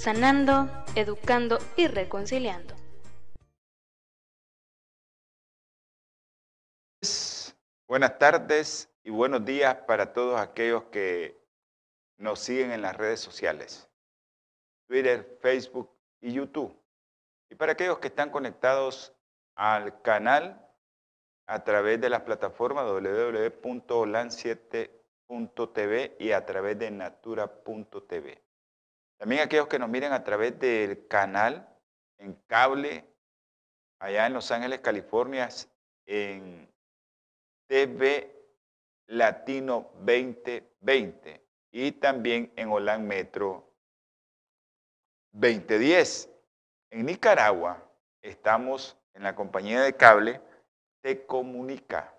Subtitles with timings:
[0.00, 2.74] sanando, educando y reconciliando.
[7.86, 11.38] Buenas tardes y buenos días para todos aquellos que
[12.16, 13.90] nos siguen en las redes sociales,
[14.88, 16.74] Twitter, Facebook y YouTube.
[17.50, 19.12] Y para aquellos que están conectados
[19.54, 20.66] al canal
[21.46, 24.90] a través de las plataformas www.holan7
[25.74, 28.49] TV y a través de natura.tv.
[29.20, 31.68] También aquellos que nos miren a través del canal
[32.16, 33.04] en cable
[33.98, 35.46] allá en Los Ángeles, California,
[36.06, 36.72] en
[37.68, 38.34] TV
[39.08, 43.70] Latino 2020 y también en Holan Metro
[45.32, 46.30] 2010.
[46.90, 47.86] En Nicaragua
[48.22, 50.40] estamos en la compañía de cable
[51.02, 52.16] Te Comunica.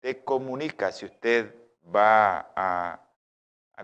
[0.00, 1.54] Te Comunica, si usted
[1.86, 3.00] va a,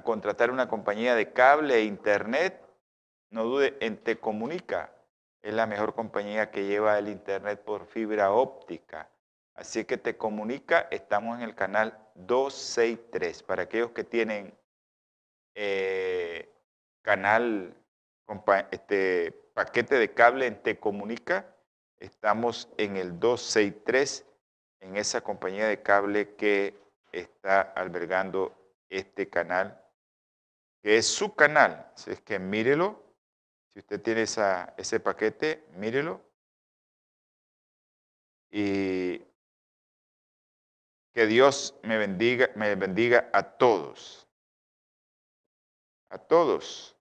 [0.03, 2.61] contratar una compañía de cable e internet,
[3.31, 4.93] no dude en Te Comunica.
[5.43, 9.09] Es la mejor compañía que lleva el internet por fibra óptica.
[9.55, 13.43] Así que Te Comunica, estamos en el canal 263.
[13.43, 14.55] Para aquellos que tienen
[15.55, 16.53] eh,
[17.03, 17.75] canal,
[18.71, 21.47] este paquete de cable en Te Comunica,
[21.99, 24.27] estamos en el 263,
[24.81, 26.75] en esa compañía de cable que
[27.13, 28.55] está albergando
[28.91, 29.83] este canal,
[30.87, 31.91] que es su canal.
[31.97, 33.03] Así es que mírelo.
[33.73, 36.25] Si usted tiene esa, ese paquete, mírelo.
[38.53, 39.19] Y
[41.13, 44.29] que Dios me bendiga, me bendiga a todos.
[46.09, 46.97] A todos.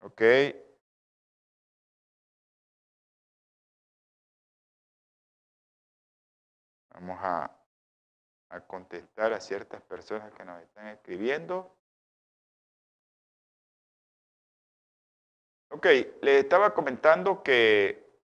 [0.00, 0.22] ¿Ok?
[6.94, 7.61] Vamos a,
[8.60, 11.74] contestar a ciertas personas que nos están escribiendo.
[15.70, 15.86] Ok,
[16.20, 18.20] le estaba comentando que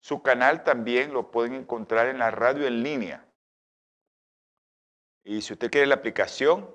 [0.00, 3.26] su canal también lo pueden encontrar en la radio en línea.
[5.24, 6.70] Y si usted quiere la aplicación,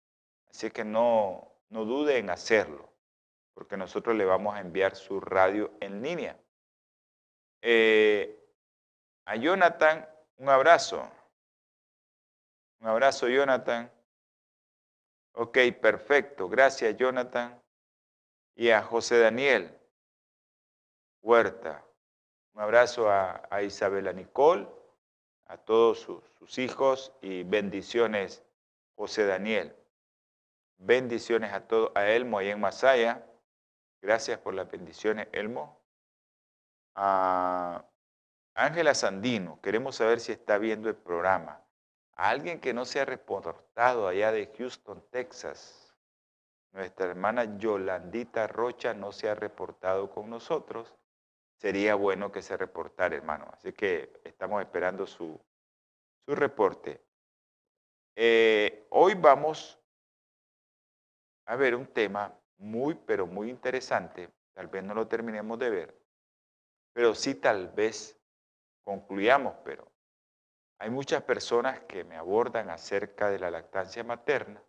[0.49, 2.91] Así que no, no dude en hacerlo,
[3.53, 6.37] porque nosotros le vamos a enviar su radio en línea.
[7.61, 8.37] Eh,
[9.25, 10.07] a Jonathan,
[10.37, 11.09] un abrazo.
[12.79, 13.91] Un abrazo, Jonathan.
[15.33, 16.47] Ok, perfecto.
[16.47, 17.61] Gracias, Jonathan.
[18.55, 19.77] Y a José Daniel
[21.21, 21.83] Huerta.
[22.53, 24.67] Un abrazo a, Isabela Nicole,
[25.45, 28.43] a todos sus, hijos y bendiciones,
[28.95, 29.75] José Daniel.
[30.77, 33.27] Bendiciones a todo, a Elmo ahí en Masaya.
[34.01, 35.77] Gracias por las bendiciones, Elmo
[36.97, 37.85] a
[38.55, 41.63] Ángela Sandino, queremos saber si está viendo el programa.
[42.15, 45.95] A alguien que no se ha reportado allá de Houston, Texas.
[46.71, 50.95] Nuestra hermana Yolandita Rocha no se ha reportado con nosotros.
[51.59, 53.47] Sería bueno que se reportara, hermano.
[53.53, 55.39] Así que estamos esperando su,
[56.25, 57.05] su reporte.
[58.15, 59.79] Eh, hoy vamos
[61.45, 64.31] a ver un tema muy, pero muy interesante.
[64.53, 66.06] Tal vez no lo terminemos de ver
[66.97, 68.19] pero sí tal vez
[68.83, 69.87] concluyamos, pero
[70.79, 74.59] hay muchas personas que me abordan acerca de la lactancia materna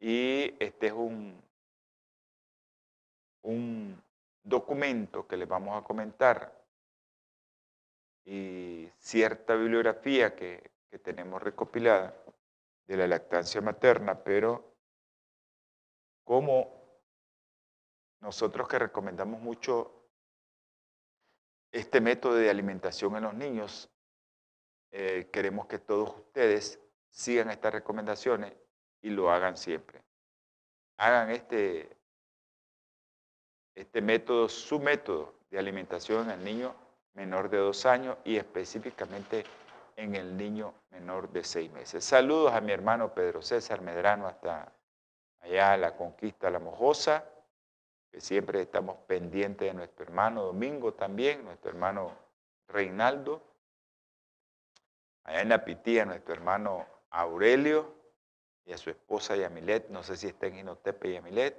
[0.00, 1.40] y este es un,
[3.42, 4.02] un
[4.42, 6.52] documento que les vamos a comentar
[8.24, 12.12] y cierta bibliografía que, que tenemos recopilada
[12.88, 14.74] de la lactancia materna, pero
[16.24, 16.74] como
[18.18, 20.03] nosotros que recomendamos mucho
[21.74, 23.90] este método de alimentación en los niños,
[24.92, 26.78] eh, queremos que todos ustedes
[27.10, 28.52] sigan estas recomendaciones
[29.02, 30.00] y lo hagan siempre.
[30.98, 31.96] Hagan este,
[33.74, 36.76] este método, su método de alimentación en el niño
[37.14, 39.44] menor de dos años y específicamente
[39.96, 42.04] en el niño menor de seis meses.
[42.04, 44.72] Saludos a mi hermano Pedro César Medrano hasta
[45.40, 47.24] allá la conquista La Mojosa,
[48.14, 52.12] que siempre estamos pendientes de nuestro hermano Domingo también, nuestro hermano
[52.68, 53.42] Reinaldo.
[55.24, 57.92] Allá en la Pitía, nuestro hermano Aurelio
[58.66, 61.56] y a su esposa Yamilet, no sé si está en Inotepe Yamilet,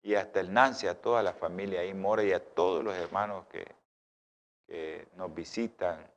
[0.00, 3.44] y hasta el Nancy, a toda la familia ahí, Mora, y a todos los hermanos
[3.48, 3.66] que,
[4.66, 6.10] que nos visitan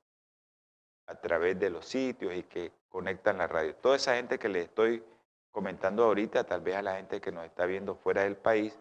[1.07, 3.75] a través de los sitios y que conectan la radio.
[3.75, 5.03] Toda esa gente que le estoy
[5.51, 8.79] comentando ahorita, tal vez a la gente que nos está viendo fuera del país,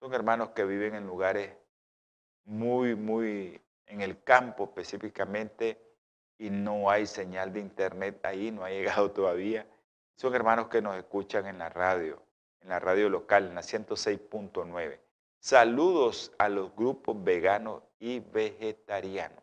[0.00, 1.52] son hermanos que viven en lugares
[2.44, 5.78] muy, muy en el campo específicamente
[6.38, 9.66] y no hay señal de internet ahí, no ha llegado todavía.
[10.16, 12.22] Son hermanos que nos escuchan en la radio,
[12.62, 14.98] en la radio local, en la 106.9.
[15.38, 19.42] Saludos a los grupos veganos y vegetarianos.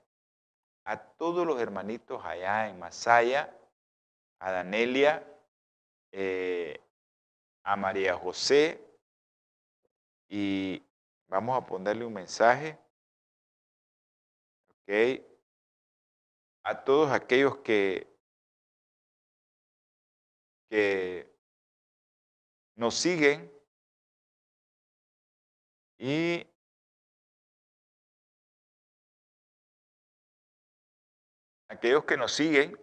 [0.85, 3.55] A todos los hermanitos allá en Masaya,
[4.39, 5.23] a Danelia,
[6.11, 6.79] eh,
[7.63, 8.86] a María José,
[10.27, 10.83] y
[11.27, 12.77] vamos a ponerle un mensaje.
[14.69, 15.23] Ok.
[16.63, 18.07] A todos aquellos que,
[20.69, 21.33] que
[22.75, 23.51] nos siguen
[25.97, 26.45] y
[31.69, 32.79] aquellos que nos siguen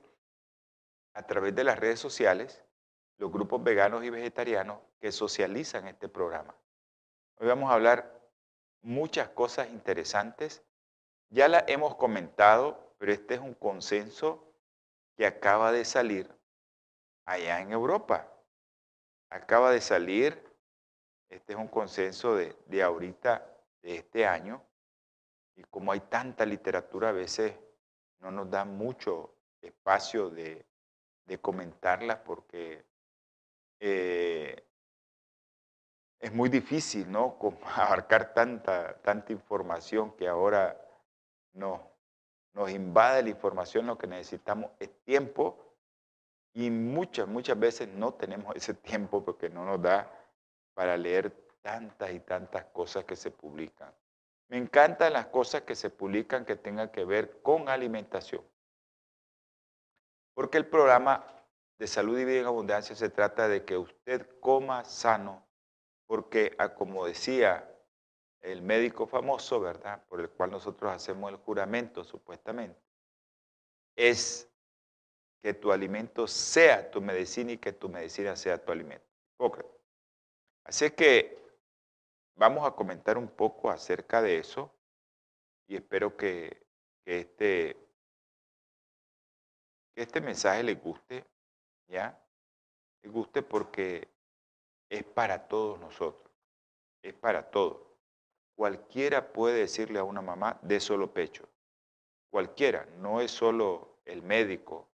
[1.15, 2.65] a través de las redes sociales,
[3.19, 6.57] los grupos veganos y vegetarianos que socializan este programa.
[7.37, 8.21] Hoy vamos a hablar
[8.83, 10.63] muchas cosas interesantes.
[11.31, 14.53] Ya la hemos comentado, pero este es un consenso
[15.17, 16.31] que acaba de salir
[17.25, 18.31] allá en Europa.
[19.31, 20.41] Acaba de salir,
[21.29, 23.45] este es un consenso de, de ahorita,
[23.83, 24.63] de este año,
[25.57, 27.55] y como hay tanta literatura, a veces
[28.21, 30.65] no nos da mucho espacio de,
[31.27, 32.85] de comentarla porque
[33.81, 34.64] eh,
[36.25, 37.37] es muy difícil, ¿no?
[37.77, 40.81] abarcar tanta, tanta información que ahora
[41.53, 41.83] nos,
[42.55, 45.59] nos invade la información, lo que necesitamos es tiempo
[46.55, 50.11] y muchas, muchas veces no tenemos ese tiempo porque no nos da
[50.73, 51.31] para leer
[51.61, 53.93] tantas y tantas cosas que se publican.
[54.49, 58.43] Me encantan las cosas que se publican que tengan que ver con alimentación.
[60.35, 61.23] Porque el programa
[61.79, 65.45] de salud y vida en abundancia se trata de que usted coma sano
[66.07, 67.71] porque ah, como decía
[68.41, 70.05] el médico famoso, ¿verdad?
[70.07, 72.81] Por el cual nosotros hacemos el juramento supuestamente,
[73.97, 74.51] es
[75.43, 79.07] que tu alimento sea tu medicina y que tu medicina sea tu alimento.
[80.65, 81.39] Así que
[82.37, 84.75] vamos a comentar un poco acerca de eso
[85.67, 86.67] y espero que,
[87.05, 87.77] este,
[89.95, 91.27] que este mensaje les guste,
[91.89, 92.19] ¿ya?
[93.03, 94.09] Les guste porque
[94.95, 96.33] es para todos nosotros,
[97.03, 97.81] es para todos.
[98.55, 101.49] Cualquiera puede decirle a una mamá de solo pecho,
[102.31, 104.89] cualquiera, no es solo el médico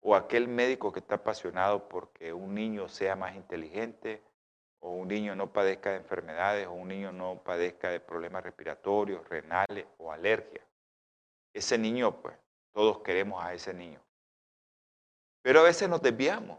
[0.00, 4.22] o aquel médico que está apasionado porque un niño sea más inteligente
[4.80, 9.26] o un niño no padezca de enfermedades o un niño no padezca de problemas respiratorios,
[9.26, 10.66] renales o alergias.
[11.54, 12.36] Ese niño, pues,
[12.72, 14.00] todos queremos a ese niño.
[15.40, 16.58] Pero a veces nos desviamos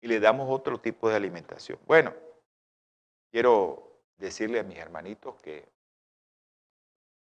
[0.00, 1.78] y le damos otro tipo de alimentación.
[1.86, 2.14] Bueno,
[3.30, 5.68] quiero decirle a mis hermanitos que,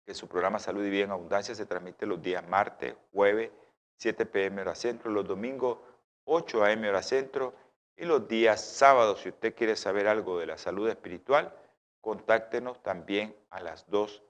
[0.04, 3.50] que su programa Salud y Vida en Abundancia se transmite los días martes, jueves,
[3.96, 5.78] 7 pm hora centro, los domingos
[6.24, 7.54] 8 am hora centro
[7.96, 11.52] y los días sábados, si usted quiere saber algo de la salud espiritual,
[12.00, 14.22] contáctenos también a las 2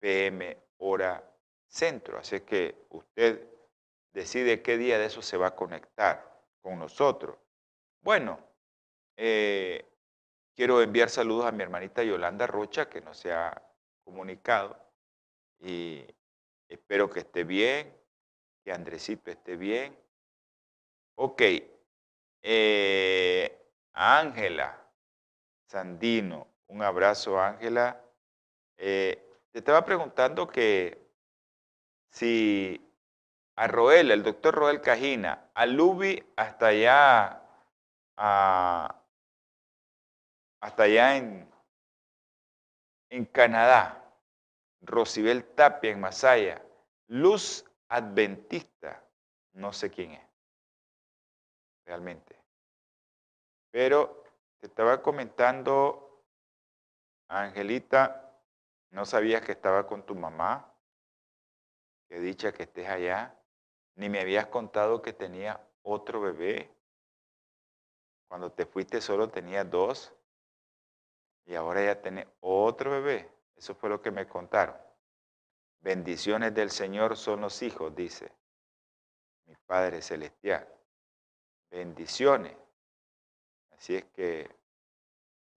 [0.00, 1.22] pm hora
[1.66, 2.18] centro.
[2.18, 3.46] Así que usted
[4.12, 6.29] decide qué día de eso se va a conectar
[6.60, 7.36] con nosotros.
[8.02, 8.38] Bueno,
[9.16, 9.86] eh,
[10.54, 13.62] quiero enviar saludos a mi hermanita Yolanda Rocha, que no se ha
[14.04, 14.78] comunicado,
[15.60, 16.04] y
[16.68, 17.94] espero que esté bien,
[18.64, 19.96] que Andresito esté bien.
[21.16, 21.42] Ok,
[22.42, 24.80] eh, Ángela
[25.66, 28.02] Sandino, un abrazo Ángela.
[28.76, 31.10] Eh, te estaba preguntando que
[32.10, 32.89] si
[33.56, 37.42] a Roel, el doctor Roel Cajina, a Lubi hasta allá,
[38.16, 39.02] hasta
[40.82, 41.50] allá en,
[43.10, 44.02] en Canadá,
[44.80, 46.62] Rosibel Tapia en Masaya,
[47.08, 49.04] Luz Adventista,
[49.52, 50.26] no sé quién es,
[51.84, 52.36] realmente.
[53.70, 54.24] Pero
[54.58, 56.24] te estaba comentando,
[57.28, 58.32] Angelita,
[58.90, 60.74] no sabías que estaba con tu mamá,
[62.08, 63.39] que dicha que estés allá,
[63.96, 66.70] ni me habías contado que tenía otro bebé.
[68.28, 70.12] Cuando te fuiste solo tenía dos
[71.46, 73.28] y ahora ya tiene otro bebé.
[73.56, 74.76] Eso fue lo que me contaron.
[75.80, 78.32] Bendiciones del Señor son los hijos, dice
[79.46, 80.68] mi Padre Celestial.
[81.70, 82.56] Bendiciones.
[83.72, 84.48] Así es que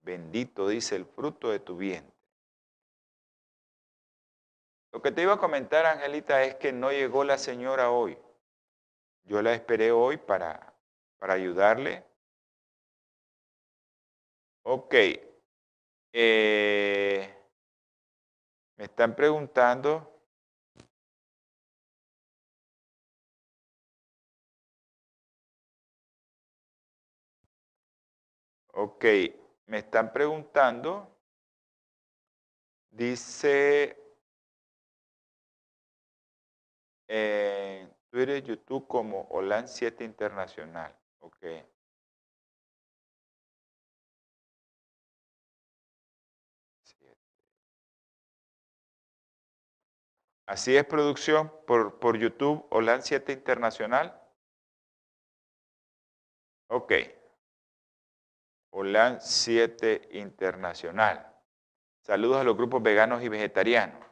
[0.01, 2.13] bendito dice el fruto de tu vientre.
[4.93, 8.15] Lo que te iba a comentar, Angelita, es que no llegó la señora hoy.
[9.23, 10.71] Yo la esperé hoy para,
[11.17, 12.05] para ayudarle.
[14.61, 14.93] Ok.
[16.13, 17.35] Eh,
[18.77, 20.13] me están preguntando
[28.75, 29.05] Ok,
[29.67, 31.15] me están preguntando,
[32.89, 34.02] dice
[37.15, 40.97] en Twitter, YouTube como Holan 7 Internacional.
[41.19, 41.45] Ok.
[50.47, 54.19] Así es, producción, por, por YouTube, Holan 7 Internacional.
[56.67, 56.93] Ok.
[58.71, 61.31] Holan 7 Internacional.
[62.01, 64.03] Saludos a los grupos veganos y vegetarianos.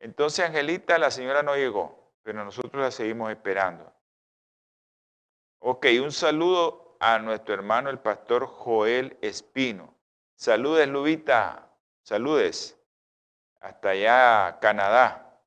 [0.00, 3.92] Entonces, Angelita, la señora no llegó, pero nosotros la seguimos esperando.
[5.60, 9.94] Ok, un saludo a nuestro hermano el pastor Joel Espino.
[10.34, 11.70] Saludes, Lubita.
[12.02, 12.76] Saludes.
[13.60, 15.40] Hasta allá, Canadá.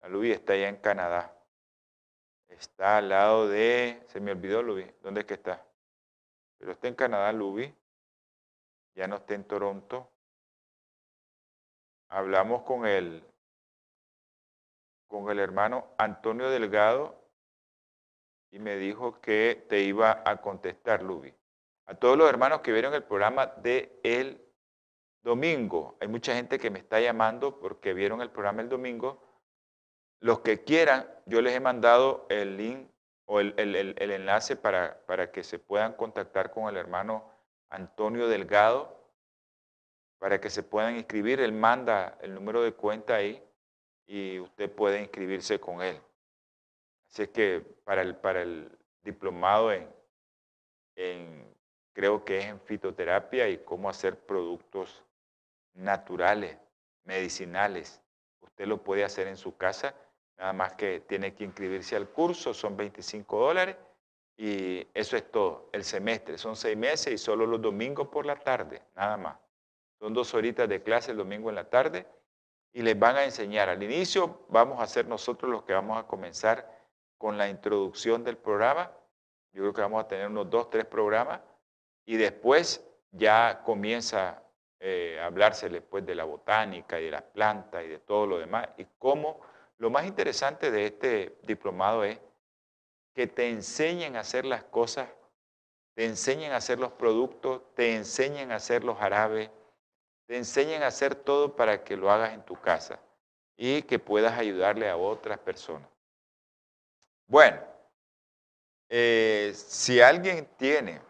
[0.00, 1.36] La Lubi está allá en Canadá.
[2.48, 4.02] Está al lado de...
[4.08, 4.90] Se me olvidó, Lubi.
[5.02, 5.62] ¿Dónde es que está?
[6.64, 7.74] pero está en Canadá, Luby,
[8.94, 10.10] ya no está en Toronto.
[12.08, 13.22] Hablamos con el,
[15.08, 17.24] con el hermano Antonio Delgado
[18.50, 21.34] y me dijo que te iba a contestar, Luby.
[21.86, 24.40] A todos los hermanos que vieron el programa de el
[25.22, 29.22] domingo, hay mucha gente que me está llamando porque vieron el programa el domingo.
[30.20, 32.88] Los que quieran, yo les he mandado el link
[33.26, 37.28] o el, enlace para, para, que se puedan contactar con el hermano
[37.70, 39.04] Antonio Delgado,
[40.18, 41.40] para que se puedan inscribir.
[41.40, 43.42] Él manda el número de cuenta ahí
[44.06, 46.00] y usted puede inscribirse con él.
[47.10, 48.70] Así es que para el, para el
[49.02, 49.88] diplomado en,
[50.96, 51.46] en,
[51.92, 55.04] creo que es en fitoterapia y cómo hacer productos
[55.74, 56.58] naturales,
[57.04, 58.02] medicinales,
[58.40, 59.94] usted lo puede hacer en su casa
[60.38, 63.76] Nada más que tiene que inscribirse al curso, son 25 dólares
[64.36, 65.68] y eso es todo.
[65.72, 69.38] El semestre son seis meses y solo los domingos por la tarde, nada más.
[69.98, 72.06] Son dos horitas de clase el domingo en la tarde
[72.74, 73.70] y les van a enseñar.
[73.70, 76.68] Al inicio vamos a ser nosotros los que vamos a comenzar
[77.16, 78.90] con la introducción del programa.
[79.52, 81.40] Yo creo que vamos a tener unos dos, tres programas
[82.04, 84.42] y después ya comienza
[84.80, 88.38] eh, a hablarse después de la botánica y de las plantas y de todo lo
[88.38, 89.40] demás y cómo
[89.78, 92.20] lo más interesante de este diplomado es
[93.14, 95.08] que te enseñen a hacer las cosas,
[95.94, 99.50] te enseñen a hacer los productos, te enseñen a hacer los jarabes,
[100.26, 103.00] te enseñen a hacer todo para que lo hagas en tu casa
[103.56, 105.88] y que puedas ayudarle a otras personas.
[107.26, 107.60] Bueno,
[108.88, 111.00] eh, si alguien tiene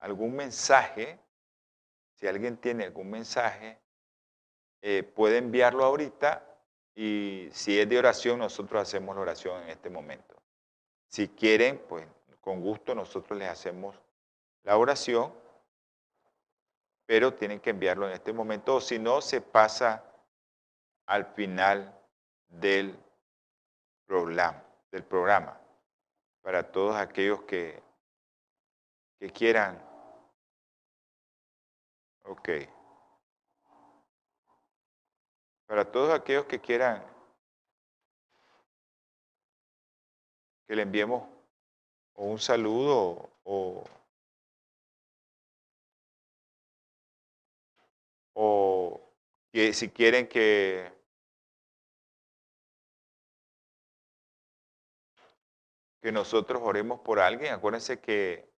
[0.00, 1.18] algún mensaje,
[2.14, 3.78] si alguien tiene algún mensaje,
[4.80, 6.44] eh, puede enviarlo ahorita
[6.94, 10.36] y si es de oración, nosotros hacemos la oración en este momento.
[11.06, 12.06] Si quieren, pues
[12.40, 13.96] con gusto nosotros les hacemos
[14.64, 15.32] la oración,
[17.12, 20.02] pero tienen que enviarlo en este momento, o si no, se pasa
[21.04, 21.94] al final
[22.48, 22.98] del
[24.06, 25.60] programa, del programa
[26.40, 27.82] para todos aquellos que,
[29.18, 29.78] que quieran.
[32.24, 32.48] Ok.
[35.66, 37.04] Para todos aquellos que quieran
[40.66, 41.28] que le enviemos
[42.14, 43.84] un saludo o,
[48.34, 49.00] o
[49.52, 50.92] que si quieren que
[56.02, 58.50] que nosotros oremos por alguien, acuérdense que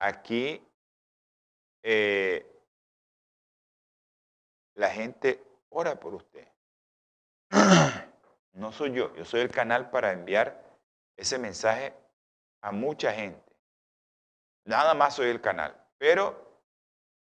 [0.00, 0.66] aquí
[1.82, 2.46] eh,
[4.74, 6.48] la gente ora por usted.
[8.54, 10.60] No soy yo, yo soy el canal para enviar
[11.16, 11.94] ese mensaje
[12.60, 13.56] a mucha gente.
[14.64, 15.80] Nada más soy el canal.
[15.96, 16.47] Pero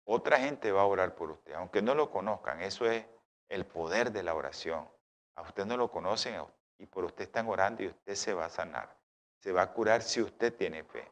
[0.05, 2.61] otra gente va a orar por usted, aunque no lo conozcan.
[2.61, 3.05] Eso es
[3.49, 4.89] el poder de la oración.
[5.35, 6.43] A usted no lo conocen
[6.79, 8.97] y por usted están orando y usted se va a sanar.
[9.39, 11.11] Se va a curar si usted tiene fe.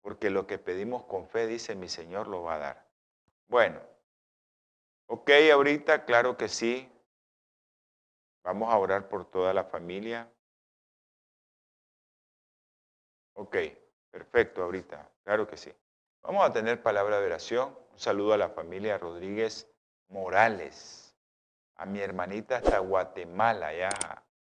[0.00, 2.88] Porque lo que pedimos con fe, dice mi Señor, lo va a dar.
[3.48, 3.80] Bueno,
[5.06, 6.90] ok, ahorita, claro que sí.
[8.42, 10.30] Vamos a orar por toda la familia.
[13.34, 13.56] Ok,
[14.10, 15.72] perfecto, ahorita, claro que sí.
[16.22, 17.76] Vamos a tener palabra de oración.
[17.98, 19.68] Un saludo a la familia Rodríguez
[20.10, 21.16] Morales,
[21.74, 23.90] a mi hermanita hasta Guatemala, ya,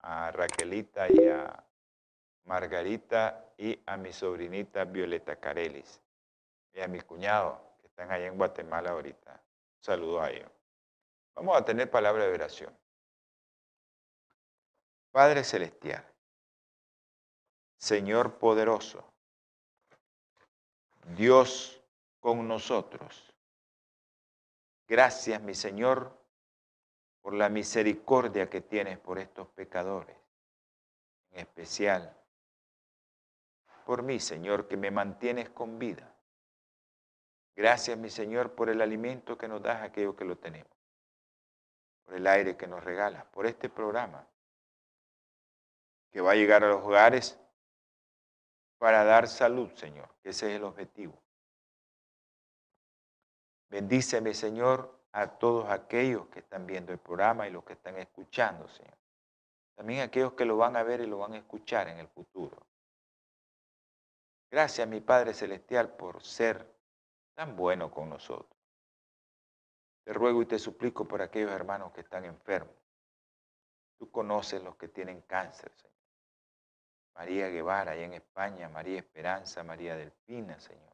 [0.01, 1.63] a Raquelita y a
[2.45, 6.01] Margarita y a mi sobrinita Violeta Carelis
[6.73, 9.33] y a mi cuñado que están allá en Guatemala ahorita.
[9.33, 10.51] Un saludo a ellos.
[11.35, 12.75] Vamos a tener palabra de oración.
[15.11, 16.03] Padre Celestial,
[17.77, 19.05] Señor poderoso,
[21.15, 21.79] Dios
[22.21, 23.34] con nosotros.
[24.87, 26.17] Gracias, mi Señor,
[27.23, 30.17] por la misericordia que tienes por estos pecadores,
[31.31, 32.14] en especial
[33.85, 36.14] por mí, Señor, que me mantienes con vida.
[37.55, 40.73] Gracias, mi Señor, por el alimento que nos das a aquellos que lo tenemos,
[42.05, 44.26] por el aire que nos regalas, por este programa
[46.11, 47.38] que va a llegar a los hogares
[48.78, 51.24] para dar salud, Señor, que ese es el objetivo.
[53.69, 58.69] Bendíceme, Señor, a todos aquellos que están viendo el programa y los que están escuchando,
[58.69, 58.97] Señor.
[59.75, 62.67] También aquellos que lo van a ver y lo van a escuchar en el futuro.
[64.50, 66.65] Gracias, mi Padre Celestial, por ser
[67.35, 68.57] tan bueno con nosotros.
[70.05, 72.75] Te ruego y te suplico por aquellos hermanos que están enfermos.
[73.99, 75.95] Tú conoces los que tienen cáncer, Señor.
[77.15, 80.94] María Guevara, allá en España, María Esperanza, María Delfina, Señor.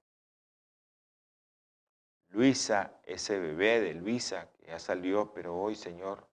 [2.31, 6.29] Luisa, ese bebé de Luisa que ya salió, pero hoy, Señor,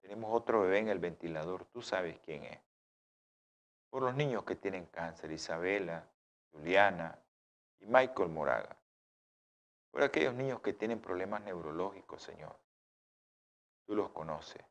[0.00, 1.64] tenemos otro bebé en el ventilador.
[1.66, 2.60] Tú sabes quién es.
[3.90, 6.08] Por los niños que tienen cáncer, Isabela,
[6.52, 7.18] Juliana
[7.80, 8.76] y Michael Moraga.
[9.90, 12.56] Por aquellos niños que tienen problemas neurológicos, Señor.
[13.84, 14.64] Tú los conoces.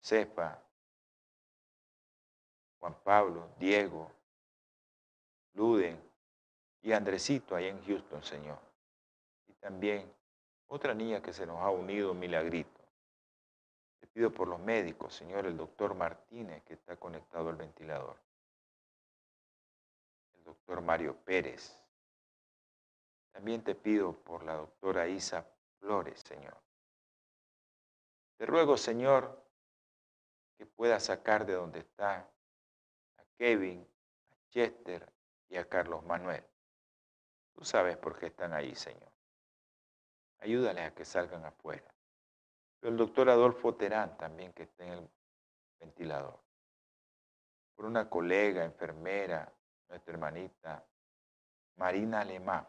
[0.00, 0.62] Sepa,
[2.78, 4.10] Juan Pablo, Diego,
[5.54, 6.00] Luden
[6.82, 8.67] y Andresito ahí en Houston, Señor.
[9.60, 10.12] También
[10.68, 12.80] otra niña que se nos ha unido, Milagrito.
[14.00, 18.20] Te pido por los médicos, Señor, el doctor Martínez que está conectado al ventilador.
[20.34, 21.76] El doctor Mario Pérez.
[23.32, 25.46] También te pido por la doctora Isa
[25.78, 26.56] Flores, Señor.
[28.36, 29.44] Te ruego, Señor,
[30.56, 32.28] que pueda sacar de donde está
[33.38, 33.86] Kevin,
[34.32, 35.12] a Chester
[35.48, 36.44] y a Carlos Manuel.
[37.54, 39.17] Tú sabes por qué están ahí, Señor.
[40.40, 41.92] Ayúdales a que salgan afuera.
[42.82, 45.10] El doctor Adolfo Terán también que está en el
[45.80, 46.38] ventilador.
[47.74, 49.52] Por una colega, enfermera,
[49.88, 50.84] nuestra hermanita
[51.76, 52.66] Marina Alemán.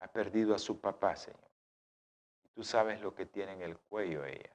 [0.00, 1.50] Ha perdido a su papá, Señor.
[2.42, 4.50] Y tú sabes lo que tiene en el cuello ella.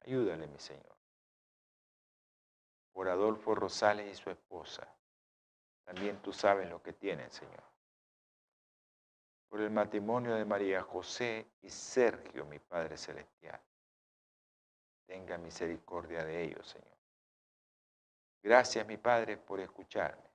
[0.00, 0.98] Ayúdale, mi Señor
[2.98, 4.92] por Adolfo Rosales y su esposa.
[5.84, 7.62] También tú sabes lo que tienen, Señor.
[9.48, 13.60] Por el matrimonio de María José y Sergio, mi Padre Celestial.
[15.06, 16.98] Tenga misericordia de ellos, Señor.
[18.42, 20.28] Gracias, mi Padre, por escucharme.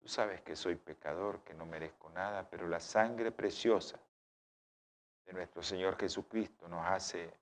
[0.00, 3.98] Tú sabes que soy pecador, que no merezco nada, pero la sangre preciosa
[5.24, 7.32] de nuestro Señor Jesucristo nos hace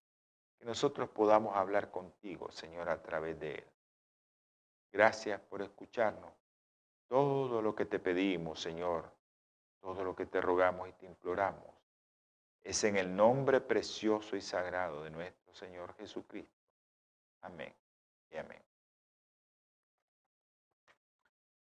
[0.59, 3.67] que nosotros podamos hablar contigo, Señor, a través de Él.
[4.93, 6.31] Gracias por escucharnos.
[7.09, 9.11] Todo lo que te pedimos, Señor,
[9.83, 11.75] todo lo que te rogamos y te imploramos,
[12.63, 16.57] es en el nombre precioso y sagrado de nuestro Señor Jesucristo.
[17.43, 17.75] Amén
[18.31, 18.63] y amén.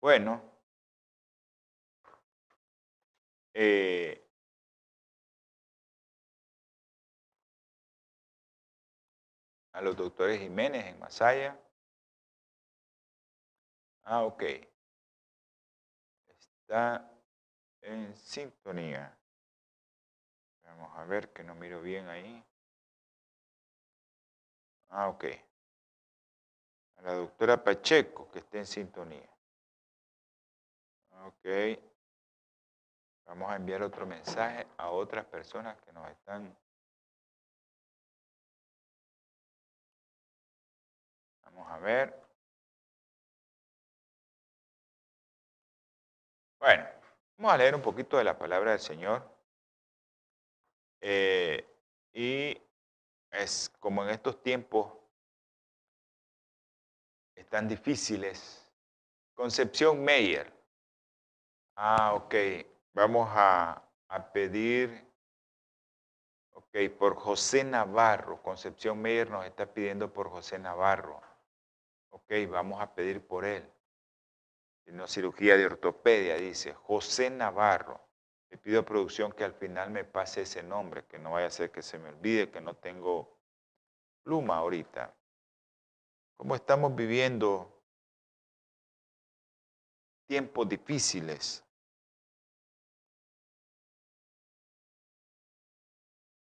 [0.00, 0.42] Bueno,
[3.54, 4.26] eh,
[9.72, 11.56] a los doctores Jiménez en Masaya,
[14.04, 14.42] Ah, ok.
[16.66, 17.08] Está
[17.82, 19.16] en sintonía.
[20.64, 22.44] Vamos a ver que no miro bien ahí.
[24.88, 25.24] Ah, ok.
[26.96, 29.28] A la doctora Pacheco, que esté en sintonía.
[31.24, 31.46] Ok.
[33.26, 36.56] Vamos a enviar otro mensaje a otras personas que nos están...
[41.42, 42.30] Vamos a ver.
[46.58, 46.99] Bueno,
[47.40, 49.26] Vamos a leer un poquito de la palabra del Señor.
[51.00, 51.66] Eh,
[52.12, 52.60] y
[53.30, 54.92] es como en estos tiempos
[57.34, 58.70] están difíciles.
[59.32, 60.52] Concepción Meyer.
[61.76, 62.34] Ah, ok.
[62.92, 65.10] Vamos a, a pedir,
[66.52, 68.42] ok, por José Navarro.
[68.42, 71.22] Concepción Meyer nos está pidiendo por José Navarro.
[72.10, 73.66] Ok, vamos a pedir por él.
[74.92, 78.00] Una cirugía de ortopedia, dice José Navarro.
[78.50, 81.50] Le pido a producción que al final me pase ese nombre, que no vaya a
[81.50, 83.38] ser que se me olvide, que no tengo
[84.24, 85.14] pluma ahorita.
[86.36, 87.80] ¿Cómo estamos viviendo
[90.26, 91.64] tiempos difíciles?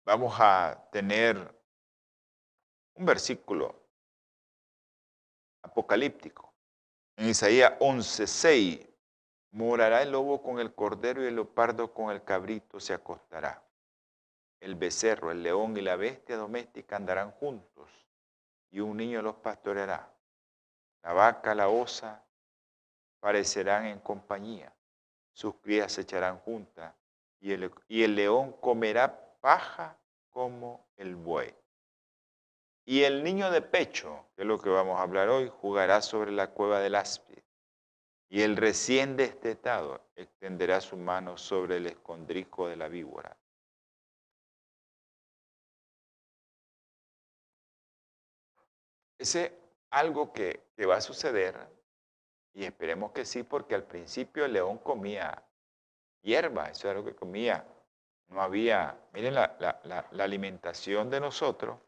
[0.06, 1.36] Vamos a tener
[2.94, 3.74] un versículo
[5.62, 6.47] apocalíptico.
[7.18, 8.88] En Isaías 11:6
[9.50, 13.60] Morará el lobo con el cordero y el leopardo con el cabrito se acostará.
[14.60, 17.90] El becerro, el león y la bestia doméstica andarán juntos
[18.70, 20.14] y un niño los pastoreará.
[21.02, 22.22] La vaca, la osa
[23.18, 24.72] parecerán en compañía.
[25.32, 26.94] Sus crías se echarán juntas
[27.40, 29.98] y el, y el león comerá paja
[30.30, 31.52] como el buey.
[32.90, 36.32] Y el niño de pecho, que es lo que vamos a hablar hoy, jugará sobre
[36.32, 37.36] la cueva del áspid
[38.30, 43.36] y el recién destetado extenderá su mano sobre el escondrijo de la víbora.
[49.18, 49.52] Ese
[49.90, 51.68] algo que, va a suceder,
[52.54, 55.44] y esperemos que sí, porque al principio el león comía
[56.22, 57.66] hierba, eso era lo que comía.
[58.28, 61.78] No había, miren la alimentación de nosotros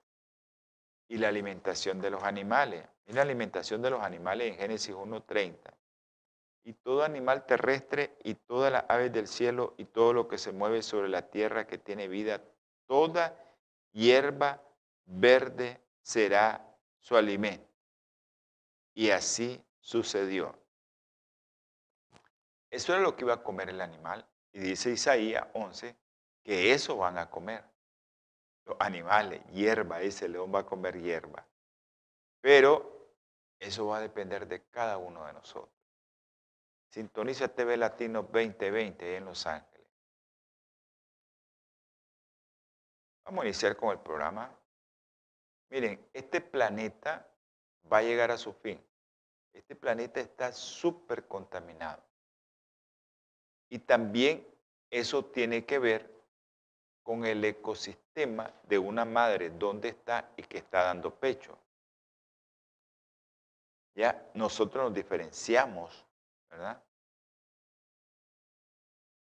[1.11, 2.87] y la alimentación de los animales.
[3.07, 5.57] Miren la alimentación de los animales en Génesis 1.30
[6.63, 10.53] y todo animal terrestre y todas las aves del cielo y todo lo que se
[10.53, 12.41] mueve sobre la tierra que tiene vida,
[12.87, 13.37] toda
[13.91, 14.63] hierba
[15.05, 16.65] verde será
[17.01, 17.67] su alimento.
[18.95, 20.57] Y así sucedió.
[22.71, 24.25] Eso era lo que iba a comer el animal.
[24.53, 25.97] Y dice Isaías 11
[26.45, 27.65] que eso van a comer.
[28.79, 31.47] Animales, hierba, ese león va a comer hierba.
[32.41, 33.11] Pero
[33.59, 35.75] eso va a depender de cada uno de nosotros.
[36.91, 39.87] Sintoniza TV Latino 2020 en Los Ángeles.
[43.25, 44.51] Vamos a iniciar con el programa.
[45.69, 47.31] Miren, este planeta
[47.91, 48.85] va a llegar a su fin.
[49.53, 52.03] Este planeta está súper contaminado.
[53.69, 54.47] Y también
[54.91, 56.20] eso tiene que ver
[57.11, 61.59] con el ecosistema de una madre, dónde está y que está dando pecho.
[63.97, 66.07] Ya nosotros nos diferenciamos
[66.49, 66.81] ¿verdad?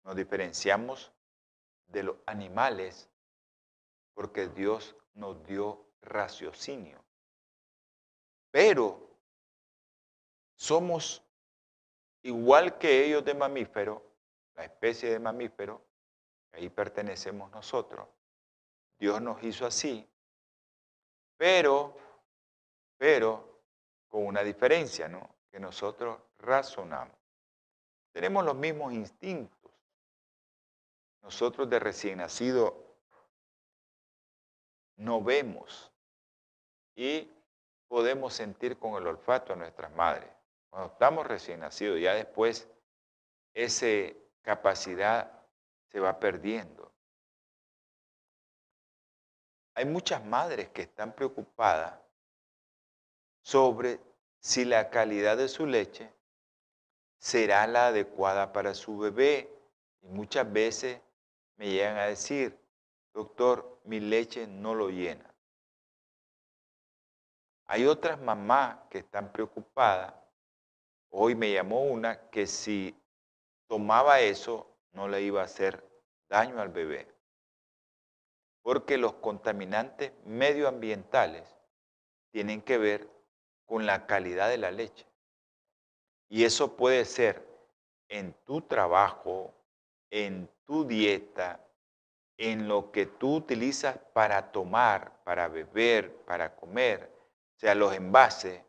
[0.02, 1.12] Nos diferenciamos
[1.86, 3.08] de los animales
[4.12, 7.00] porque Dios nos dio raciocinio.
[8.50, 9.08] Pero
[10.56, 11.22] somos
[12.22, 14.02] igual que ellos de mamífero,
[14.56, 15.87] la especie de mamífero,
[16.52, 18.06] ahí pertenecemos nosotros.
[18.98, 20.08] Dios nos hizo así,
[21.36, 21.96] pero,
[22.96, 23.62] pero
[24.08, 25.36] con una diferencia, ¿no?
[25.50, 27.16] Que nosotros razonamos.
[28.12, 29.72] Tenemos los mismos instintos.
[31.22, 32.88] Nosotros de recién nacido
[34.96, 35.92] no vemos
[36.96, 37.30] y
[37.86, 40.30] podemos sentir con el olfato a nuestras madres.
[40.70, 42.68] Cuando estamos recién nacidos, ya después
[43.54, 45.37] esa capacidad
[45.88, 46.92] se va perdiendo.
[49.74, 52.00] Hay muchas madres que están preocupadas
[53.42, 54.00] sobre
[54.40, 56.12] si la calidad de su leche
[57.16, 59.48] será la adecuada para su bebé.
[60.02, 61.00] Y muchas veces
[61.56, 62.58] me llegan a decir,
[63.12, 65.32] doctor, mi leche no lo llena.
[67.66, 70.14] Hay otras mamás que están preocupadas.
[71.10, 72.94] Hoy me llamó una que si
[73.66, 75.84] tomaba eso no le iba a hacer
[76.28, 77.08] daño al bebé.
[78.62, 81.56] Porque los contaminantes medioambientales
[82.30, 83.08] tienen que ver
[83.66, 85.06] con la calidad de la leche.
[86.28, 87.46] Y eso puede ser
[88.08, 89.54] en tu trabajo,
[90.10, 91.60] en tu dieta,
[92.36, 97.10] en lo que tú utilizas para tomar, para beber, para comer,
[97.56, 98.62] o sea, los envases.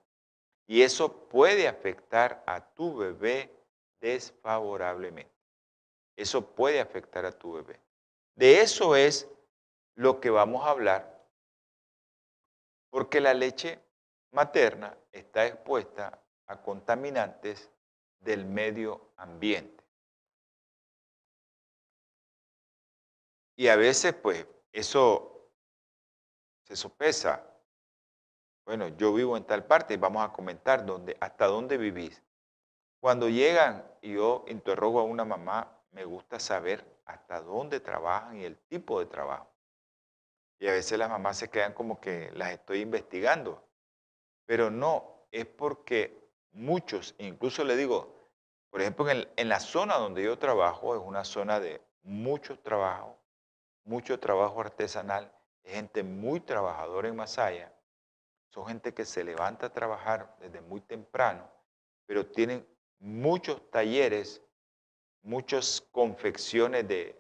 [0.68, 3.52] Y eso puede afectar a tu bebé
[4.00, 5.39] desfavorablemente.
[6.20, 7.80] Eso puede afectar a tu bebé.
[8.36, 9.26] De eso es
[9.96, 11.26] lo que vamos a hablar,
[12.90, 13.80] porque la leche
[14.32, 17.72] materna está expuesta a contaminantes
[18.20, 19.82] del medio ambiente.
[23.56, 25.50] Y a veces, pues, eso
[26.64, 27.50] se sopesa.
[28.66, 32.22] Bueno, yo vivo en tal parte y vamos a comentar dónde, hasta dónde vivís.
[33.00, 38.46] Cuando llegan y yo interrogo a una mamá, me gusta saber hasta dónde trabajan y
[38.46, 39.50] el tipo de trabajo.
[40.60, 43.64] Y a veces las mamás se quedan como que las estoy investigando.
[44.46, 48.20] Pero no, es porque muchos, incluso le digo,
[48.70, 53.18] por ejemplo, en, la zona donde yo trabajo es una zona de mucho trabajo,
[53.84, 55.32] mucho trabajo artesanal,
[55.64, 57.74] es gente muy trabajadora en Masaya,
[58.50, 61.50] son gente que se levanta a trabajar desde muy temprano,
[62.06, 62.68] pero tienen
[63.00, 64.42] muchos talleres,
[65.22, 67.16] muchas confecciones de,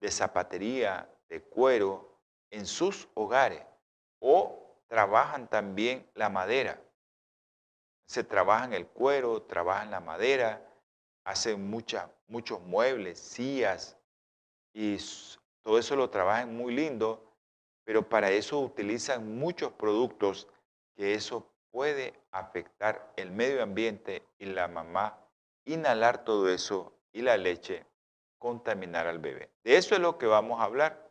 [0.00, 2.18] de zapatería, de cuero,
[2.50, 3.62] en sus hogares,
[4.20, 6.80] o trabajan también la madera.
[8.06, 10.62] Se trabaja en el cuero, trabajan la madera,
[11.24, 13.96] hacen muchos muebles, sillas,
[14.72, 14.98] y
[15.62, 17.24] todo eso lo trabajan muy lindo,
[17.84, 20.48] pero para eso utilizan muchos productos
[20.96, 25.18] que eso puede afectar el medio ambiente y la mamá
[25.64, 27.86] inhalar todo eso y la leche
[28.38, 29.50] contaminar al bebé.
[29.62, 31.10] De eso es lo que vamos a hablar.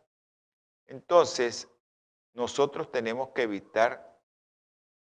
[0.85, 1.67] Entonces,
[2.33, 4.19] nosotros tenemos que evitar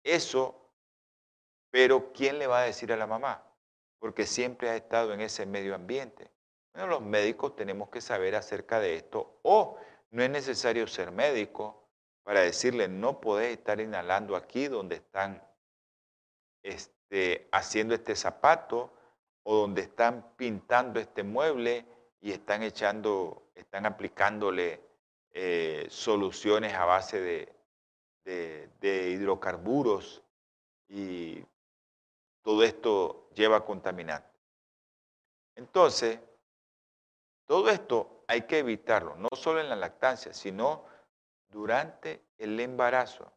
[0.03, 0.71] eso,
[1.71, 3.43] pero ¿quién le va a decir a la mamá?
[3.99, 6.31] Porque siempre ha estado en ese medio ambiente.
[6.73, 9.77] Bueno, los médicos tenemos que saber acerca de esto o
[10.11, 11.89] no es necesario ser médico
[12.23, 15.43] para decirle no podés estar inhalando aquí donde están
[16.63, 18.93] este, haciendo este zapato
[19.43, 21.85] o donde están pintando este mueble
[22.19, 24.81] y están echando, están aplicándole
[25.31, 27.55] eh, soluciones a base de,
[29.11, 30.21] hidrocarburos
[30.87, 31.43] y
[32.41, 34.29] todo esto lleva contaminante.
[35.55, 36.19] Entonces,
[37.45, 40.85] todo esto hay que evitarlo, no solo en la lactancia, sino
[41.49, 43.31] durante el embarazo.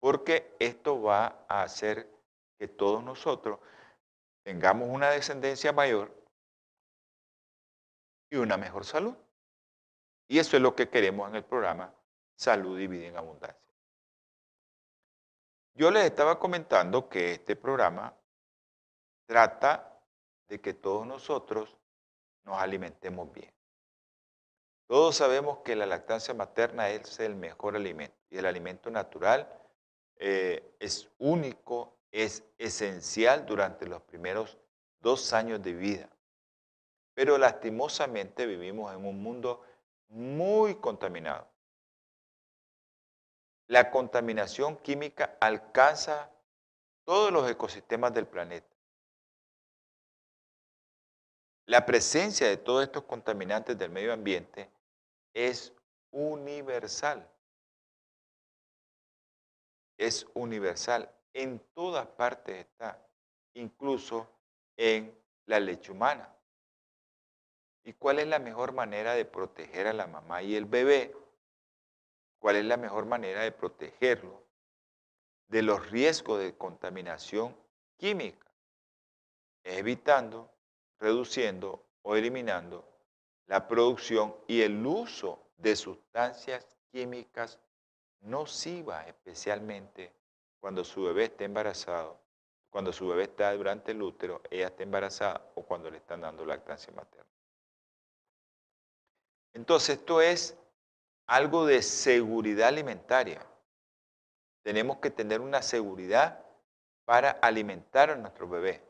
[0.00, 2.15] Porque esto va a hacer
[2.58, 3.60] que todos nosotros
[4.42, 6.12] tengamos una descendencia mayor
[8.30, 9.14] y una mejor salud.
[10.28, 11.92] Y eso es lo que queremos en el programa
[12.36, 13.74] Salud y Vida en Abundancia.
[15.74, 18.16] Yo les estaba comentando que este programa
[19.26, 20.00] trata
[20.48, 21.76] de que todos nosotros
[22.44, 23.52] nos alimentemos bien.
[24.86, 29.52] Todos sabemos que la lactancia materna es el mejor alimento y el alimento natural
[30.16, 34.58] eh, es único, es esencial durante los primeros
[35.00, 36.10] dos años de vida.
[37.14, 39.62] Pero lastimosamente vivimos en un mundo
[40.08, 41.48] muy contaminado.
[43.68, 46.30] La contaminación química alcanza
[47.04, 48.76] todos los ecosistemas del planeta.
[51.66, 54.70] La presencia de todos estos contaminantes del medio ambiente
[55.34, 55.72] es
[56.12, 57.28] universal.
[59.98, 61.10] Es universal.
[61.38, 62.98] En todas partes está,
[63.52, 64.26] incluso
[64.74, 66.34] en la leche humana.
[67.84, 71.14] ¿Y cuál es la mejor manera de proteger a la mamá y el bebé?
[72.38, 74.42] ¿Cuál es la mejor manera de protegerlo
[75.48, 77.54] de los riesgos de contaminación
[77.98, 78.50] química?
[79.62, 80.50] Evitando
[80.98, 82.82] reduciendo o eliminando
[83.44, 87.60] la producción y el uso de sustancias químicas
[88.20, 90.15] nocivas, especialmente
[90.66, 92.18] cuando su bebé está embarazado,
[92.70, 96.44] cuando su bebé está durante el útero, ella está embarazada o cuando le están dando
[96.44, 97.30] lactancia materna.
[99.52, 100.58] Entonces, esto es
[101.28, 103.46] algo de seguridad alimentaria.
[104.64, 106.44] Tenemos que tener una seguridad
[107.04, 108.82] para alimentar a nuestro bebé.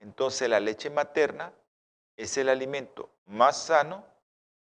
[0.00, 1.52] Entonces la leche materna
[2.16, 4.06] es el alimento más sano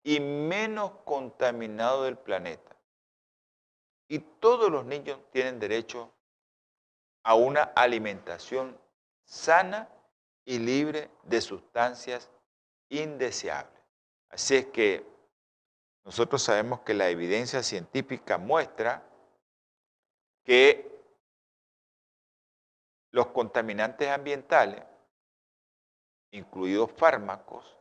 [0.02, 2.76] y menos contaminado del planeta.
[4.08, 6.12] Y todos los niños tienen derecho
[7.24, 8.78] a una alimentación
[9.24, 9.90] sana
[10.46, 12.30] y libre de sustancias
[12.90, 13.82] indeseables.
[14.30, 15.06] Así es que
[16.04, 19.04] nosotros sabemos que la evidencia científica muestra
[20.44, 20.92] que
[23.12, 24.84] los contaminantes ambientales
[26.34, 27.78] incluidos fármacos,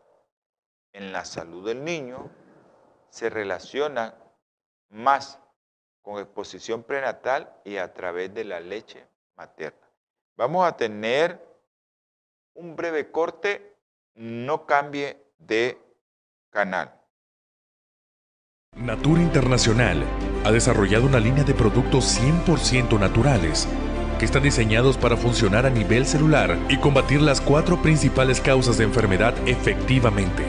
[0.93, 2.31] en la salud del niño
[3.09, 4.15] se relacionan
[4.91, 5.39] más
[6.03, 9.89] con exposición prenatal y a través de la leche materna.
[10.37, 11.41] Vamos a tener
[12.55, 13.77] un breve corte,
[14.15, 15.79] no cambie de
[16.51, 16.99] canal.
[18.77, 20.03] Natura Internacional
[20.45, 23.69] ha desarrollado una línea de productos 100% naturales
[24.19, 28.85] que están diseñados para funcionar a nivel celular y combatir las cuatro principales causas de
[28.85, 30.45] enfermedad efectivamente.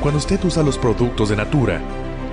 [0.00, 1.80] Cuando usted usa los productos de Natura,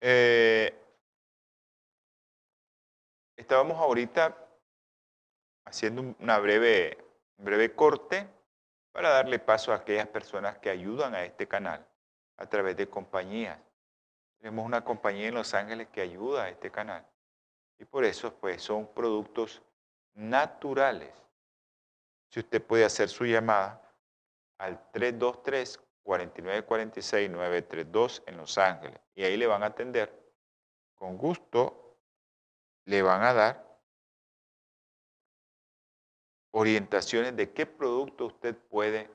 [0.00, 0.74] Eh,
[3.36, 4.36] estábamos ahorita
[5.66, 6.98] haciendo una breve,
[7.36, 8.26] breve corte
[8.92, 11.86] para darle paso a aquellas personas que ayudan a este canal
[12.38, 13.58] a través de compañías.
[14.38, 17.06] Tenemos una compañía en Los Ángeles que ayuda a este canal.
[17.78, 19.62] Y por eso, pues, son productos
[20.14, 21.12] naturales.
[22.30, 23.82] Si usted puede hacer su llamada
[24.58, 24.80] al
[26.04, 29.00] 323-4946-932 en Los Ángeles.
[29.14, 30.18] Y ahí le van a atender.
[30.94, 31.96] Con gusto
[32.84, 33.70] le van a dar
[36.52, 39.08] orientaciones de qué producto usted puede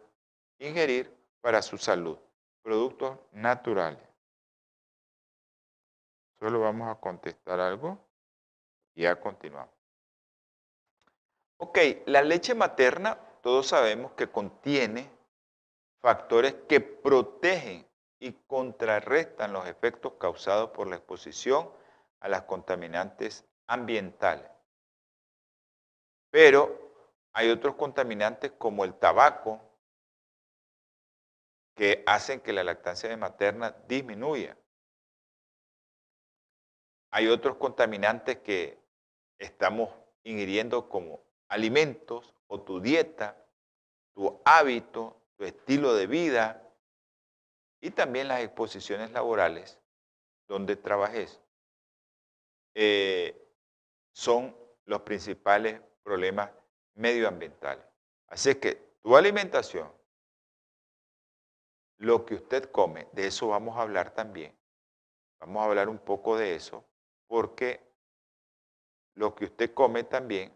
[0.60, 2.18] ingerir para su salud.
[2.62, 4.04] Productos naturales.
[6.40, 8.00] Solo vamos a contestar algo
[8.96, 9.74] y ya continuamos.
[11.58, 15.15] Ok, la leche materna, todos sabemos que contiene
[16.06, 17.84] factores que protegen
[18.20, 21.72] y contrarrestan los efectos causados por la exposición
[22.20, 24.48] a las contaminantes ambientales.
[26.30, 26.94] Pero
[27.34, 29.60] hay otros contaminantes como el tabaco
[31.74, 34.56] que hacen que la lactancia materna disminuya.
[37.10, 38.78] Hay otros contaminantes que
[39.40, 39.90] estamos
[40.22, 43.44] ingiriendo como alimentos o tu dieta,
[44.14, 46.62] tu hábito, tu estilo de vida
[47.82, 49.80] y también las exposiciones laborales
[50.48, 51.42] donde trabajes.
[52.74, 53.42] Eh,
[54.14, 56.52] son los principales problemas
[56.96, 57.86] medioambientales.
[58.28, 59.92] Así que tu alimentación,
[61.98, 64.58] lo que usted come, de eso vamos a hablar también.
[65.40, 66.86] Vamos a hablar un poco de eso,
[67.28, 67.82] porque
[69.16, 70.56] lo que usted come también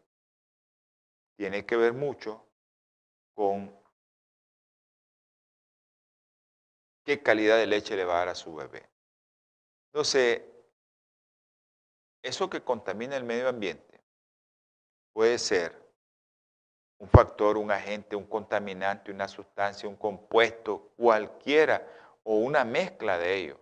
[1.38, 2.46] tiene que ver mucho
[3.34, 3.79] con
[7.10, 8.88] qué calidad de leche le va a dar a su bebé.
[9.88, 10.44] Entonces,
[12.22, 14.00] eso que contamina el medio ambiente
[15.12, 15.76] puede ser
[17.00, 21.84] un factor, un agente, un contaminante, una sustancia, un compuesto, cualquiera
[22.22, 23.58] o una mezcla de ellos,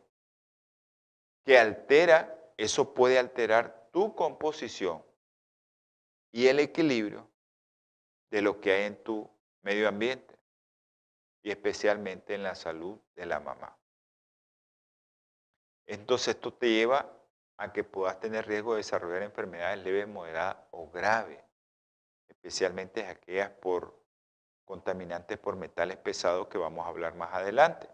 [1.45, 5.01] que altera, eso puede alterar tu composición
[6.33, 7.25] y el equilibrio
[8.29, 9.29] de lo que hay en tu
[9.61, 10.36] medio ambiente
[11.47, 13.79] y especialmente en la salud de la mamá.
[15.85, 17.09] Entonces esto te lleva
[17.55, 21.41] a que puedas tener riesgo de desarrollar enfermedades leves, moderadas o graves
[22.27, 23.97] especialmente aquellas por
[24.65, 27.87] contaminantes por metales pesados que vamos a hablar más adelante.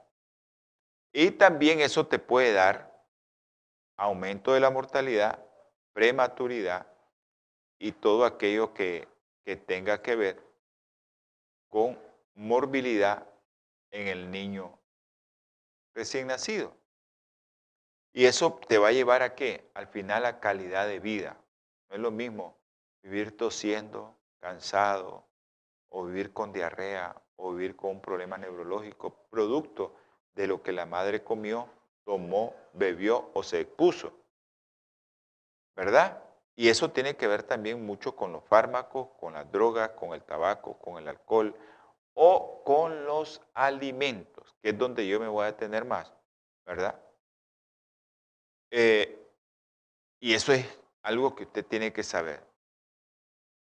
[1.11, 3.05] Y también eso te puede dar
[3.97, 5.45] aumento de la mortalidad,
[5.93, 6.87] prematuridad
[7.77, 9.07] y todo aquello que,
[9.45, 10.43] que tenga que ver
[11.69, 11.99] con
[12.33, 13.27] morbilidad
[13.93, 14.77] en el niño
[15.93, 16.75] recién nacido.
[18.11, 19.69] Y eso te va a llevar a qué?
[19.75, 21.37] Al final a calidad de vida.
[21.89, 22.57] No es lo mismo
[23.03, 25.23] vivir tosiendo, cansado,
[25.89, 29.95] o vivir con diarrea, o vivir con un problema neurológico, producto
[30.33, 31.69] de lo que la madre comió,
[32.03, 34.11] tomó, bebió o se expuso.
[35.75, 36.23] ¿Verdad?
[36.55, 40.23] Y eso tiene que ver también mucho con los fármacos, con las drogas, con el
[40.23, 41.55] tabaco, con el alcohol
[42.13, 46.13] o con los alimentos, que es donde yo me voy a detener más,
[46.65, 47.01] ¿verdad?
[48.71, 49.19] Eh,
[50.19, 50.65] y eso es
[51.01, 52.43] algo que usted tiene que saber.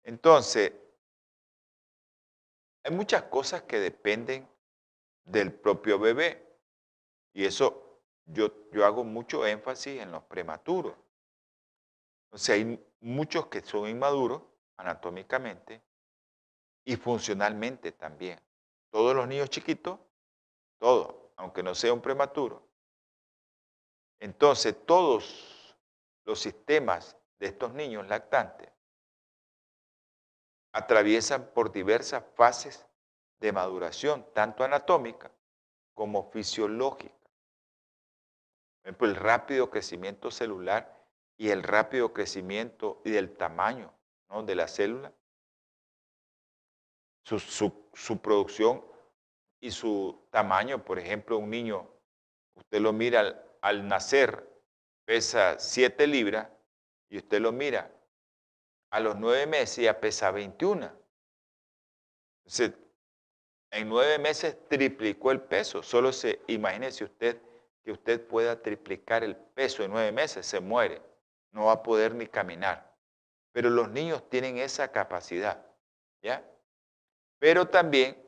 [0.05, 0.72] Entonces,
[2.84, 4.49] hay muchas cosas que dependen
[5.24, 6.47] del propio bebé.
[7.32, 10.94] Y eso yo, yo hago mucho énfasis en los prematuros.
[12.30, 14.42] O sea, hay muchos que son inmaduros
[14.76, 15.82] anatómicamente
[16.87, 18.41] y funcionalmente también.
[18.91, 19.99] Todos los niños chiquitos,
[20.78, 22.66] todos, aunque no sea un prematuro.
[24.20, 25.76] Entonces, todos
[26.24, 28.70] los sistemas de estos niños lactantes
[30.72, 32.87] atraviesan por diversas fases
[33.41, 35.30] de maduración, tanto anatómica
[35.93, 37.14] como fisiológica.
[38.80, 41.05] Por ejemplo, el rápido crecimiento celular
[41.37, 43.93] y el rápido crecimiento y del tamaño
[44.45, 45.12] de la célula,
[47.27, 48.85] su, su producción
[49.61, 51.91] y su tamaño, por ejemplo, un niño
[52.55, 54.49] usted lo mira al, al nacer,
[55.05, 56.49] pesa 7 libras,
[57.09, 57.91] y usted lo mira
[58.91, 60.91] a los 9 meses ya pesa 21.
[62.45, 62.72] Entonces,
[63.70, 65.83] en 9 meses triplicó el peso.
[65.83, 67.41] Solo se imagínese usted
[67.85, 71.03] que usted pueda triplicar el peso en 9 meses, se muere.
[71.53, 72.95] No va a poder ni caminar.
[73.53, 75.64] Pero los niños tienen esa capacidad.
[76.22, 76.45] ¿Ya?
[77.47, 78.20] Pero también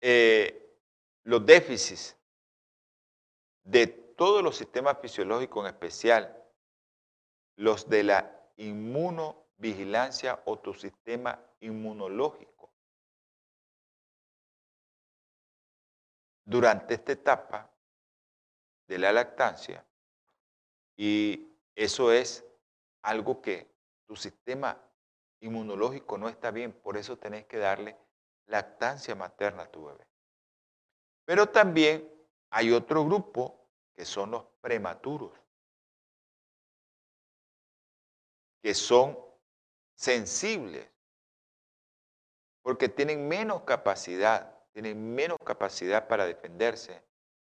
[0.00, 0.76] eh,
[1.22, 2.16] los déficits
[3.62, 6.44] de todos los sistemas fisiológicos, en especial
[7.54, 12.72] los de la inmunovigilancia o tu sistema inmunológico.
[16.44, 17.70] Durante esta etapa
[18.88, 19.86] de la lactancia,
[20.96, 21.46] y
[21.76, 22.44] eso es
[23.02, 23.70] algo que
[24.04, 24.87] tu sistema
[25.40, 27.96] inmunológico no está bien, por eso tenés que darle
[28.46, 30.06] lactancia materna a tu bebé.
[31.24, 32.10] Pero también
[32.50, 35.32] hay otro grupo que son los prematuros,
[38.62, 39.18] que son
[39.94, 40.88] sensibles,
[42.62, 47.02] porque tienen menos capacidad, tienen menos capacidad para defenderse,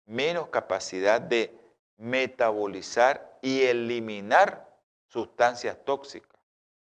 [0.05, 1.57] menos capacidad de
[1.97, 4.67] metabolizar y eliminar
[5.07, 6.30] sustancias tóxicas.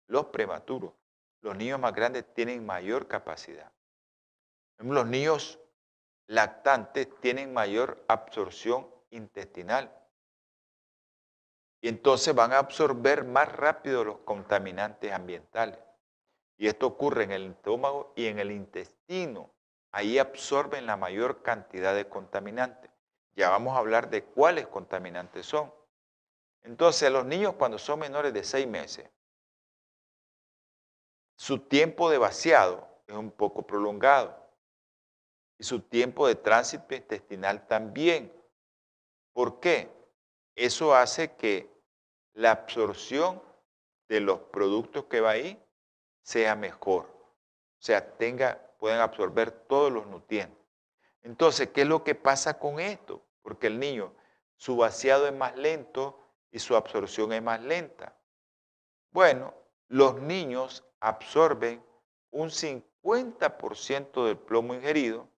[0.08, 0.92] Los prematuros,
[1.42, 3.70] los niños más grandes tienen mayor capacidad.
[4.78, 5.58] Los niños
[6.26, 9.94] lactantes tienen mayor absorción intestinal.
[11.80, 15.78] Y entonces van a absorber más rápido los contaminantes ambientales.
[16.56, 19.50] Y esto ocurre en el estómago y en el intestino.
[19.92, 22.90] Ahí absorben la mayor cantidad de contaminantes.
[23.36, 25.72] Ya vamos a hablar de cuáles contaminantes son.
[26.62, 29.08] Entonces, los niños cuando son menores de seis meses,
[31.38, 34.36] su tiempo de vaciado es un poco prolongado
[35.56, 38.32] y su tiempo de tránsito intestinal también.
[39.32, 39.88] ¿Por qué?
[40.56, 41.70] Eso hace que
[42.32, 43.40] la absorción
[44.08, 45.64] de los productos que va ahí
[46.22, 47.04] sea mejor.
[47.04, 50.58] O sea, tenga, pueden absorber todos los nutrientes.
[51.22, 53.24] Entonces, ¿qué es lo que pasa con esto?
[53.42, 54.12] Porque el niño,
[54.56, 56.18] su vaciado es más lento
[56.50, 58.16] y su absorción es más lenta.
[59.12, 59.54] Bueno,
[59.88, 61.84] los niños absorben
[62.30, 65.28] un 50% del plomo ingerido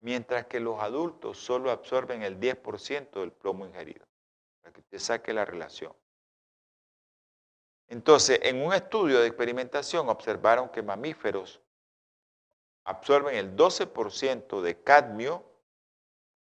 [0.00, 4.06] mientras que los adultos solo absorben el 10% del plomo ingerido,
[4.60, 5.92] para que usted saque la relación.
[7.88, 11.60] Entonces, en un estudio de experimentación observaron que mamíferos
[12.84, 15.44] absorben el 12% de cadmio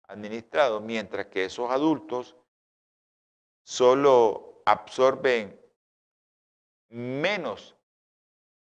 [0.04, 2.36] administrado, mientras que esos adultos
[3.62, 5.59] solo absorben
[6.90, 7.76] menos,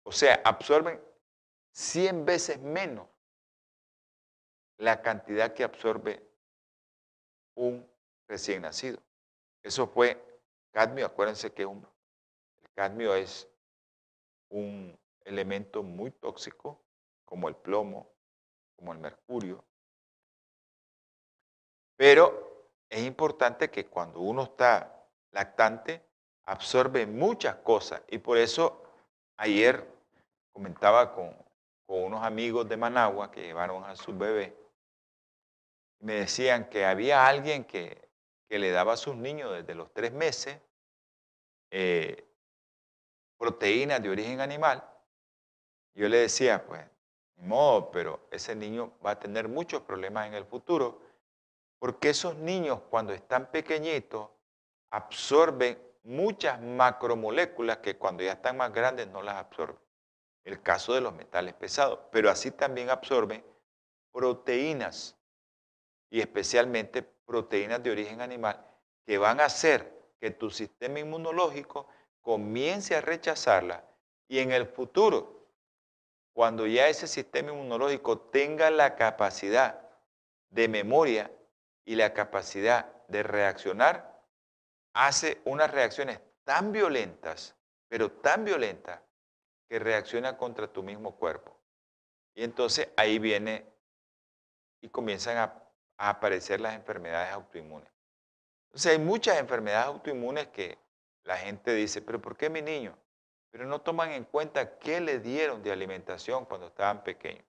[0.04, 1.02] o sea, absorben
[1.72, 3.08] 100 veces menos
[4.78, 6.28] la cantidad que absorbe
[7.56, 7.88] un
[8.28, 9.02] recién nacido.
[9.62, 10.40] Eso fue
[10.72, 11.86] cadmio, acuérdense que un,
[12.62, 13.48] el cadmio es
[14.50, 16.82] un elemento muy tóxico,
[17.26, 18.12] como el plomo,
[18.76, 19.64] como el mercurio.
[21.96, 26.04] Pero es importante que cuando uno está lactante,
[26.46, 28.02] absorbe muchas cosas.
[28.10, 28.84] Y por eso
[29.38, 29.88] ayer
[30.52, 31.36] comentaba con,
[31.88, 34.56] unos amigos de Managua que llevaron a su bebé
[36.02, 38.10] me decían que había alguien que,
[38.50, 40.60] le daba a sus niños desde los tres meses
[41.70, 42.28] eh,
[43.38, 44.84] proteínas de origen animal.
[45.94, 46.86] Yo le decía, pues,
[47.38, 51.00] modo, pero ese niño va a tener muchos problemas en el futuro,
[51.80, 54.28] porque esos niños cuando están pequeñitos
[54.90, 59.80] absorben muchas macromoléculas que cuando ya están más grandes no las absorben.
[60.44, 63.44] El caso de los metales pesados, pero así también absorben
[64.12, 65.16] proteínas
[66.10, 68.66] y especialmente proteínas de origen animal
[69.06, 71.88] que van a hacer que tu sistema inmunológico
[72.22, 73.84] comience a rechazarla
[74.28, 75.46] y en el futuro,
[76.34, 79.82] cuando ya ese sistema inmunológico tenga la capacidad
[80.50, 81.32] de memoria
[81.86, 84.11] y la capacidad de reaccionar,
[84.94, 87.56] hace unas reacciones tan violentas,
[87.88, 89.02] pero tan violentas,
[89.70, 91.58] que reacciona contra tu mismo cuerpo.
[92.36, 93.66] Y entonces ahí viene
[94.82, 95.72] y comienzan a
[96.02, 97.88] a aparecer las enfermedades autoinmunes.
[98.66, 100.80] Entonces hay muchas enfermedades autoinmunes que
[101.24, 102.98] la gente dice, pero ¿por qué mi niño?
[103.52, 107.46] Pero no toman en cuenta qué le dieron de alimentación cuando estaban pequeños.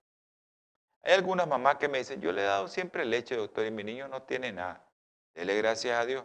[1.01, 3.83] Hay algunas mamás que me dicen, yo le he dado siempre leche, doctor, y mi
[3.83, 4.87] niño no tiene nada.
[5.33, 6.23] Dele gracias a Dios.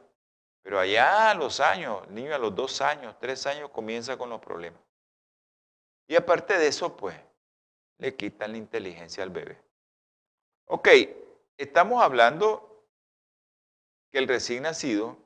[0.63, 4.31] Pero allá a los años, el niño a los dos años, tres años, comienza con
[4.31, 4.81] los problemas.
[6.07, 7.17] Y aparte de eso, pues,
[7.99, 9.61] le quitan la inteligencia al bebé.
[10.67, 10.89] Ok,
[11.57, 12.87] estamos hablando
[14.11, 15.19] que el recién nacido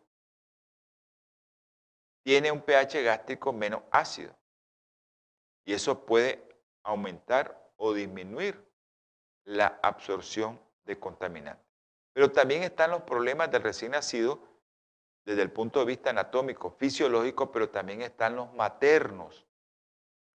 [2.24, 4.34] tiene un pH gástrico menos ácido.
[5.64, 6.42] Y eso puede
[6.82, 8.64] aumentar o disminuir
[9.44, 11.66] la absorción de contaminantes.
[12.12, 14.40] Pero también están los problemas del recién nacido
[15.24, 19.46] desde el punto de vista anatómico, fisiológico, pero también están los maternos.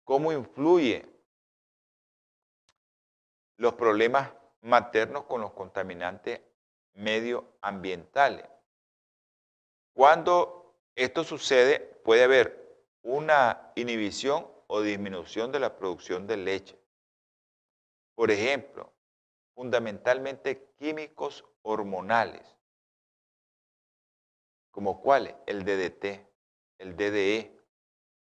[0.05, 1.07] ¿Cómo influye
[3.57, 6.41] los problemas maternos con los contaminantes
[6.95, 8.49] medioambientales?
[9.93, 12.62] Cuando esto sucede, puede haber
[13.03, 16.78] una inhibición o disminución de la producción de leche.
[18.14, 18.93] Por ejemplo,
[19.55, 22.57] fundamentalmente químicos hormonales,
[24.73, 26.27] como cuáles, el DDT,
[26.79, 27.57] el DDE,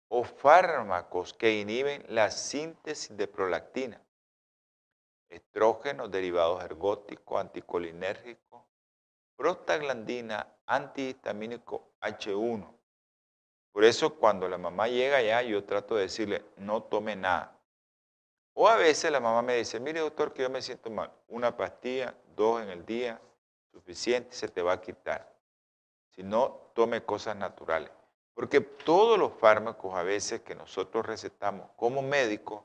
[0.08, 4.02] o fármacos que inhiben la síntesis de prolactina,
[5.28, 8.64] estrógenos, derivados ergóticos, anticolinérgicos,
[9.36, 12.74] prostaglandina, antihistamínico H1.
[13.72, 17.54] Por eso cuando la mamá llega ya, yo trato de decirle, no tome nada.
[18.54, 21.12] O a veces la mamá me dice, mire doctor, que yo me siento mal.
[21.28, 23.20] Una pastilla, dos en el día,
[23.70, 25.37] suficiente, se te va a quitar.
[26.18, 27.92] Si no, tome cosas naturales.
[28.34, 32.64] Porque todos los fármacos a veces que nosotros recetamos como médicos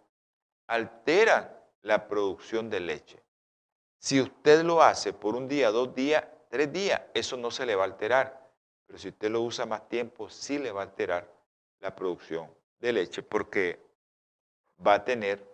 [0.65, 3.23] alteran la producción de leche.
[3.99, 7.75] Si usted lo hace por un día, dos días, tres días, eso no se le
[7.75, 8.49] va a alterar.
[8.87, 11.31] Pero si usted lo usa más tiempo, sí le va a alterar
[11.79, 12.49] la producción
[12.79, 13.85] de leche porque
[14.83, 15.47] va a tener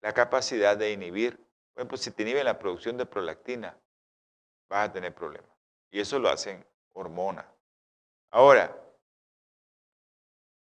[0.00, 1.36] la capacidad de inhibir,
[1.74, 3.78] por ejemplo, si te inhibe la producción de prolactina,
[4.70, 5.50] vas a tener problemas.
[5.90, 6.64] Y eso lo hacen
[6.94, 7.46] hormonas.
[8.30, 8.74] Ahora,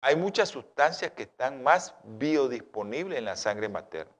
[0.02, 4.14] hay muchas sustancias que están más biodisponibles en la sangre materna.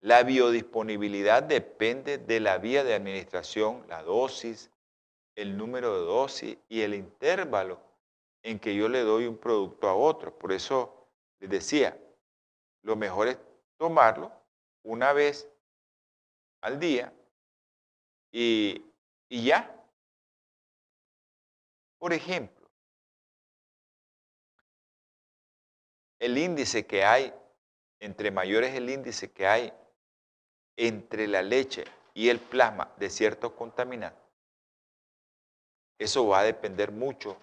[0.00, 4.70] La biodisponibilidad depende de la vía de administración, la dosis,
[5.34, 7.80] el número de dosis y el intervalo
[8.42, 10.36] en que yo le doy un producto a otro.
[10.38, 11.08] Por eso
[11.40, 11.98] les decía,
[12.82, 13.38] lo mejor es
[13.76, 14.32] tomarlo
[14.84, 15.48] una vez
[16.62, 17.12] al día
[18.32, 18.84] y,
[19.28, 19.72] ya.
[21.98, 22.68] Por ejemplo,
[26.18, 27.34] el índice que hay,
[28.00, 29.72] entre mayores el índice que hay
[30.76, 31.84] entre la leche
[32.14, 34.22] y el plasma de ciertos contaminantes,
[35.98, 37.38] eso va a depender mucho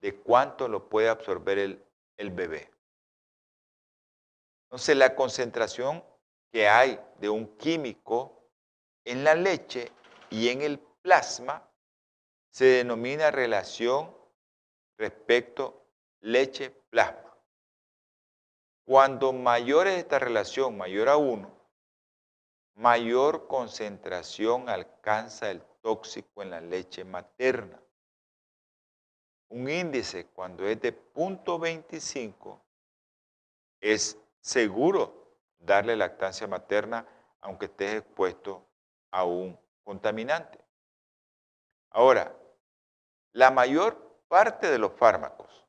[0.00, 1.84] de cuánto lo puede absorber el,
[2.18, 2.70] el bebé.
[4.66, 6.04] Entonces, la concentración
[6.52, 8.50] que hay de un químico
[9.04, 9.90] en la leche
[10.30, 11.67] y en el plasma
[12.50, 14.14] se denomina relación
[14.96, 15.84] respecto
[16.20, 17.36] leche-plasma.
[18.84, 21.50] Cuando mayor es esta relación, mayor a 1,
[22.74, 27.82] mayor concentración alcanza el tóxico en la leche materna.
[29.50, 32.60] Un índice cuando es de 0.25
[33.80, 37.06] es seguro darle lactancia materna
[37.40, 38.66] aunque estés expuesto
[39.10, 40.58] a un contaminante.
[41.90, 42.37] Ahora,
[43.32, 45.66] la mayor parte de los fármacos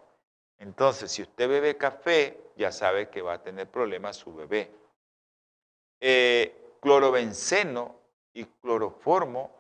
[0.59, 4.73] Entonces, si usted bebe café, ya sabe que va a tener problemas su bebé.
[6.01, 7.95] Eh, clorobenceno
[8.33, 9.53] y cloroformo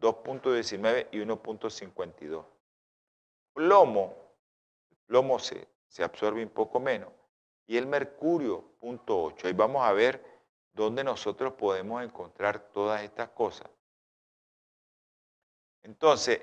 [0.00, 2.44] 2.19 y 1.52.
[3.54, 4.14] Plomo,
[5.06, 7.10] plomo se, se absorbe un poco menos,
[7.66, 9.48] y el mercurio, punto 8.
[9.48, 10.24] Ahí vamos a ver
[10.72, 13.68] dónde nosotros podemos encontrar todas estas cosas.
[15.82, 16.40] Entonces,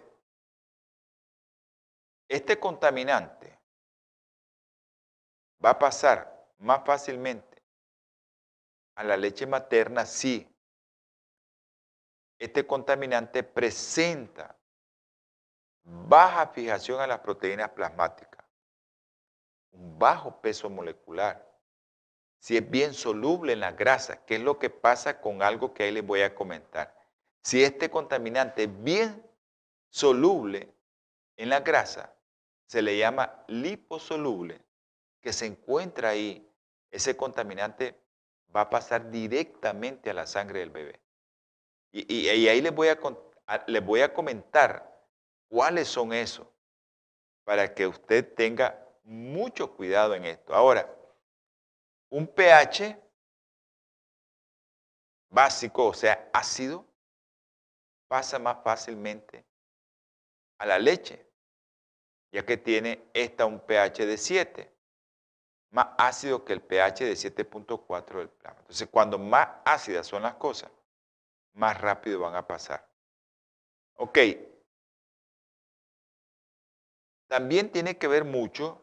[2.27, 3.57] este contaminante
[5.63, 7.63] va a pasar más fácilmente
[8.95, 10.47] a la leche materna si
[12.37, 14.57] este contaminante presenta
[15.83, 18.45] baja fijación a las proteínas plasmáticas,
[19.71, 21.49] un bajo peso molecular,
[22.39, 25.83] si es bien soluble en la grasa, que es lo que pasa con algo que
[25.83, 26.95] ahí les voy a comentar.
[27.41, 29.28] Si este contaminante es bien
[29.89, 30.73] soluble
[31.37, 32.15] en la grasa,
[32.67, 34.61] se le llama liposoluble,
[35.21, 36.47] que se encuentra ahí,
[36.91, 37.99] ese contaminante
[38.55, 41.01] va a pasar directamente a la sangre del bebé.
[41.91, 42.99] Y, ahí les voy, a,
[43.67, 45.03] les voy a comentar
[45.47, 46.47] cuáles son esos,
[47.43, 50.53] para que usted tenga mucho cuidado en esto.
[50.53, 50.87] Ahora,
[52.09, 52.95] un pH
[55.29, 56.85] básico, o sea, ácido,
[58.07, 59.48] pasa más fácilmente
[60.59, 61.25] a la leche,
[62.31, 64.71] ya que tiene esta un pH de 7,
[65.71, 68.59] más ácido que el pH de 7.4 del plasma.
[68.59, 70.69] Entonces, cuando más ácidas son las cosas,
[71.53, 72.87] más rápido van a pasar.
[73.95, 74.19] Ok.
[77.27, 78.81] También tiene que ver mucho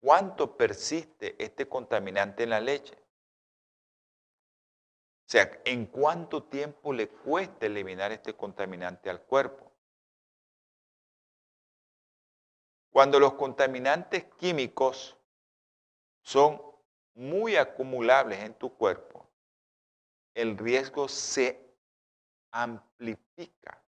[0.00, 2.94] cuánto persiste este contaminante en la leche.
[2.94, 9.71] O sea, en cuánto tiempo le cuesta eliminar este contaminante al cuerpo.
[12.92, 15.16] Cuando los contaminantes químicos
[16.22, 16.60] son
[17.14, 19.30] muy acumulables en tu cuerpo,
[20.34, 21.74] el riesgo se
[22.52, 23.82] amplifica.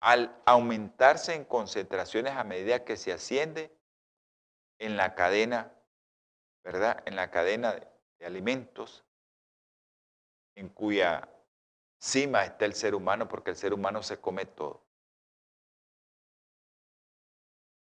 [0.00, 3.76] Al aumentarse en concentraciones a medida que se asciende
[4.78, 5.74] en la cadena,
[6.64, 7.02] ¿verdad?
[7.06, 9.04] En la cadena de, alimentos,
[10.54, 11.28] en cuya
[11.98, 14.85] cima está el ser humano, porque el ser humano se come todo.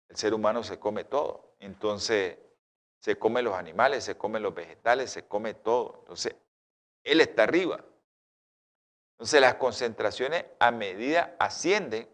[0.09, 1.53] El ser humano se come todo.
[1.59, 2.37] Entonces,
[2.99, 5.97] se come los animales, se come los vegetales, se come todo.
[5.99, 6.35] Entonces,
[7.03, 7.83] él está arriba.
[9.13, 12.09] Entonces, las concentraciones a medida ascienden,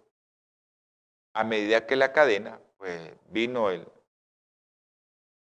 [1.34, 3.88] a medida que la cadena, pues vino el,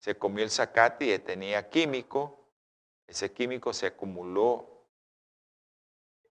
[0.00, 2.38] se comió el zacate y tenía químico,
[3.06, 4.86] ese químico se acumuló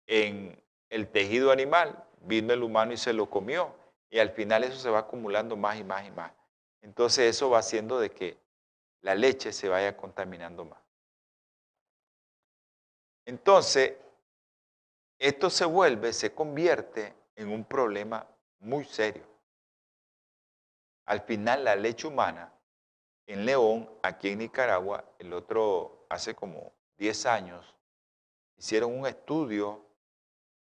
[0.07, 3.75] en el tejido animal, vino el humano y se lo comió.
[4.11, 6.32] Y al final eso se va acumulando más y más y más.
[6.82, 8.38] Entonces eso va haciendo de que
[9.00, 10.80] la leche se vaya contaminando más.
[13.24, 13.94] Entonces,
[15.18, 18.26] esto se vuelve, se convierte en un problema
[18.61, 19.26] muy serio.
[21.07, 22.52] Al final, la leche humana
[23.26, 27.76] en León, aquí en Nicaragua, el otro, hace como 10 años,
[28.57, 29.84] hicieron un estudio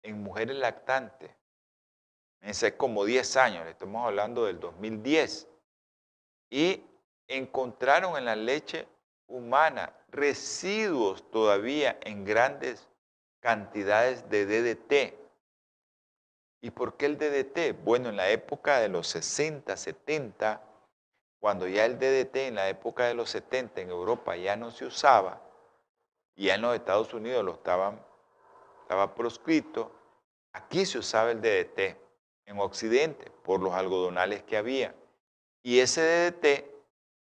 [0.02, 1.32] en mujeres lactantes
[2.46, 5.48] hace como 10 años, estamos hablando del 2010,
[6.52, 6.84] y
[7.28, 8.88] encontraron en la leche
[9.28, 12.88] humana residuos todavía en grandes
[13.40, 15.16] cantidades de DDT.
[16.62, 17.84] ¿Y por qué el DDT?
[17.84, 20.62] Bueno, en la época de los 60, 70,
[21.40, 24.86] cuando ya el DDT en la época de los 70 en Europa ya no se
[24.86, 25.42] usaba,
[26.36, 28.00] y ya en los Estados Unidos lo estaban,
[28.84, 29.92] estaba proscrito,
[30.54, 32.05] aquí se usaba el DDT
[32.46, 34.96] en Occidente por los algodonales que había.
[35.64, 36.66] Y ese DDT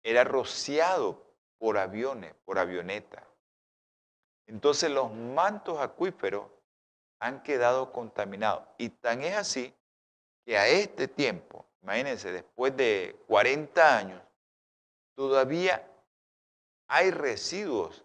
[0.04, 1.24] era rociado
[1.58, 3.26] por aviones, por avioneta.
[4.48, 6.48] Entonces los mantos acuíferos
[7.20, 8.68] han quedado contaminados.
[8.78, 9.74] Y tan es así
[10.46, 14.22] que a este tiempo, imagínense, después de 40 años,
[15.16, 15.90] todavía
[16.88, 18.04] hay residuos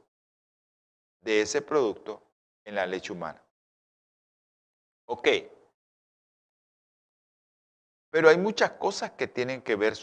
[1.21, 2.23] de ese producto
[2.65, 3.43] en la leche humana.
[5.07, 5.29] Ok,
[8.11, 9.95] pero hay muchas cosas que tienen que ver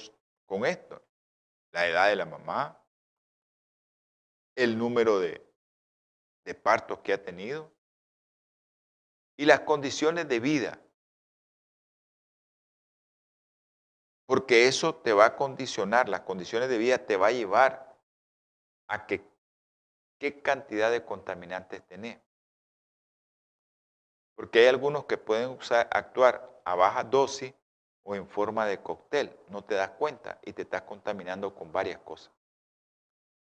[0.46, 1.04] con esto.
[1.72, 2.82] La edad de la mamá,
[4.56, 5.44] el número de,
[6.62, 7.72] partos que ha tenido
[9.36, 10.80] y las condiciones de vida.
[14.28, 18.00] Porque eso te va a condicionar, las condiciones de vida te va a llevar
[18.88, 19.28] a que
[20.20, 22.20] qué cantidad de contaminantes tenés.
[24.36, 27.54] Porque hay algunos que pueden usar, actuar a baja dosis
[28.06, 29.36] o en forma de cóctel.
[29.50, 32.32] No te das cuenta y te estás contaminando con varias cosas.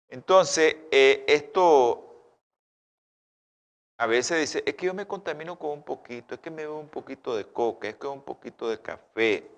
[0.09, 2.07] Entonces, eh, esto
[3.99, 6.78] a veces dice, es que yo me contamino con un poquito, es que me bebo
[6.78, 9.51] un poquito de coca, es que un poquito de café.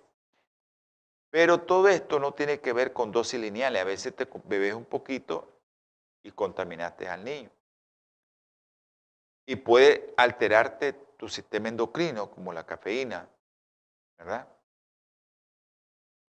[1.30, 3.82] Pero todo esto no tiene que ver con dosis lineales.
[3.82, 5.60] A veces te bebes un poquito
[6.22, 7.50] y contaminaste al niño.
[9.44, 13.28] Y puede alterarte tu sistema endocrino, como la cafeína,
[14.16, 14.48] ¿verdad?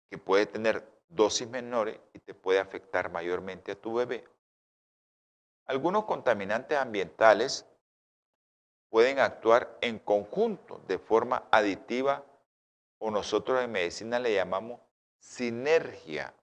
[0.09, 4.27] Que puede tener dosis menores y te puede afectar mayormente a tu bebé.
[5.65, 7.65] Algunos contaminantes ambientales
[8.89, 12.25] pueden actuar en conjunto de forma aditiva
[12.97, 14.79] o nosotros en medicina le llamamos
[15.19, 16.33] sinergia.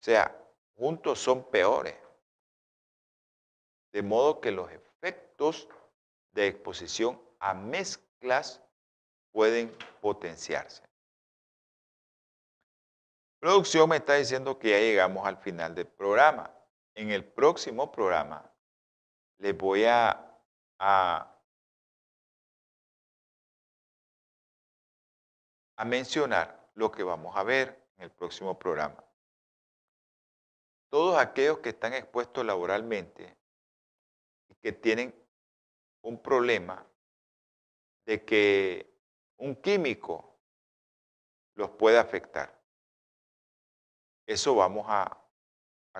[0.00, 0.36] O sea,
[0.76, 1.96] juntos son peores.
[3.92, 5.68] De modo que los efectos
[6.32, 8.60] de exposición a mezclas
[9.32, 10.82] pueden potenciarse.
[13.44, 16.50] Producción me está diciendo que ya llegamos al final del programa.
[16.94, 18.50] En el próximo programa
[19.36, 20.34] les voy a,
[20.78, 21.38] a,
[25.84, 29.04] mencionar lo que vamos a ver en el próximo programa.
[30.88, 33.36] Todos aquellos que están expuestos laboralmente
[34.48, 35.14] y que tienen
[36.00, 36.82] un problema
[38.06, 38.90] de que
[39.36, 40.40] un químico
[41.56, 42.63] los puede afectar.
[44.26, 45.20] Eso vamos a,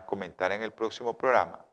[0.07, 1.65] comentar en el próximo programa.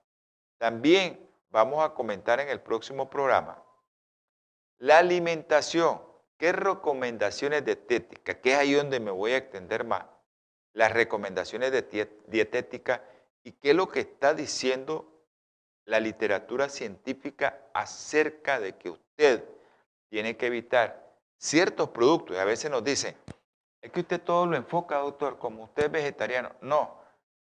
[0.60, 3.64] También vamos a comentar en el próximo programa
[4.78, 6.02] la alimentación.
[6.38, 8.36] ¿Qué recomendaciones dietéticas?
[8.38, 10.06] Que es ahí donde me voy a extender más.
[10.74, 13.04] Las recomendaciones de dietética
[13.43, 15.12] y qué es lo que está diciendo
[15.86, 19.43] la literatura científica acerca de que usted
[20.10, 22.36] tiene que evitar ciertos productos.
[22.36, 23.16] Y a veces nos dicen,
[23.82, 26.51] es que usted todo lo enfoca, doctor, como usted es vegetariano.
[26.61, 26.99] No,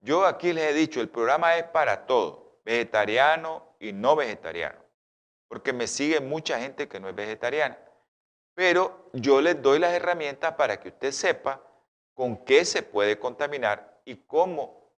[0.01, 4.80] yo aquí les he dicho, el programa es para todo, vegetariano y no vegetariano,
[5.47, 7.78] porque me sigue mucha gente que no es vegetariana.
[8.55, 11.61] Pero yo les doy las herramientas para que usted sepa
[12.13, 14.91] con qué se puede contaminar y cómo,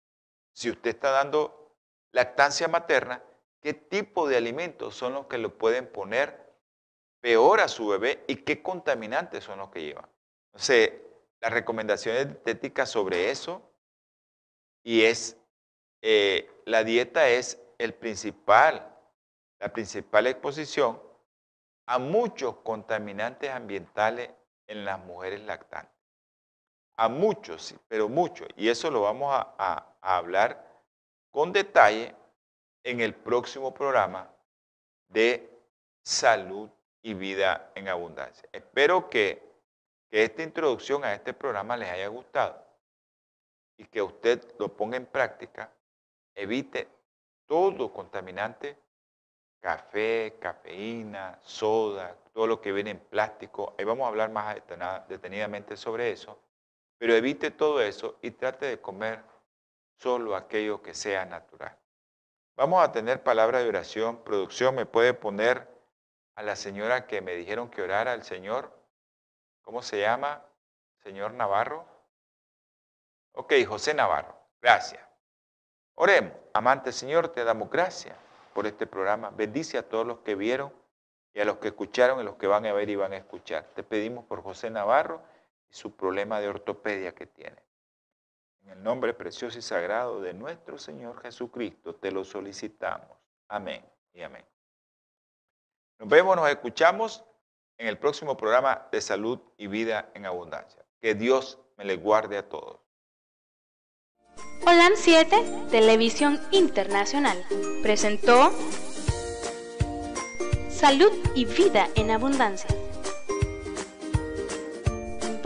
[0.54, 1.74] si usted está dando
[2.12, 3.24] lactancia materna,
[3.62, 6.54] qué tipo de alimentos son los que lo pueden poner
[7.20, 10.08] peor a su bebé y qué contaminantes son los que llevan.
[10.52, 10.92] Entonces,
[11.42, 13.62] las recomendaciones dietéticas sobre eso
[14.84, 15.38] y es,
[16.02, 18.96] eh, la dieta es el principal,
[19.60, 21.02] la principal exposición
[21.86, 24.30] a muchos contaminantes ambientales
[24.68, 25.96] en las mujeres lactantes.
[26.98, 28.48] A muchos, pero muchos.
[28.56, 30.66] Y eso lo vamos a hablar
[31.32, 32.16] con detalle
[32.84, 34.34] en el próximo programa
[35.10, 35.50] de
[36.04, 36.70] salud
[37.02, 38.48] y vida en abundancia.
[38.52, 39.47] Espero que,
[40.12, 42.66] esta introducción a este programa les haya gustado
[43.78, 45.72] y que usted lo ponga en práctica,
[46.34, 46.88] evite
[47.46, 48.78] todo contaminante,
[49.60, 53.76] café, cafeína, soda, todo lo que viene en plástico.
[53.78, 54.56] Ahí vamos a hablar más
[55.08, 56.40] detenidamente sobre eso,
[56.98, 59.22] pero evite todo eso y trate de comer
[59.98, 61.78] solo aquello que sea natural.
[62.56, 64.24] Vamos a tener palabra de oración.
[64.24, 65.68] Producción, ¿me puede poner
[66.36, 68.72] a la señora que me dijeron que orara al Señor?
[69.68, 70.42] ¿Cómo se llama?
[71.04, 71.86] Señor Navarro.
[73.34, 74.34] Ok, José Navarro.
[74.62, 75.06] Gracias.
[75.96, 76.32] Oremos.
[76.54, 78.16] Amante Señor, te damos gracias
[78.54, 79.30] por este programa.
[79.32, 80.72] Bendice a todos los que vieron
[81.34, 83.66] y a los que escucharon y los que van a ver y van a escuchar.
[83.76, 85.22] Te pedimos por José Navarro
[85.70, 87.62] y su problema de ortopedia que tiene.
[88.62, 93.18] En el nombre precioso y sagrado de nuestro Señor Jesucristo te lo solicitamos.
[93.50, 94.46] Amén y amén.
[96.00, 97.26] Nos vemos, nos escuchamos
[97.78, 100.86] en el próximo programa de salud y vida en abundancia.
[101.02, 102.80] Que Dios me le guarde a todos.
[104.66, 107.44] Holan 7, Televisión Internacional,
[107.84, 108.52] presentó
[110.70, 112.70] Salud y Vida en Abundancia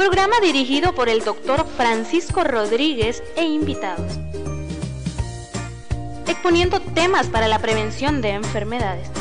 [0.01, 4.19] Programa dirigido por el doctor Francisco Rodríguez e invitados.
[6.27, 9.20] Exponiendo temas para la prevención de enfermedades.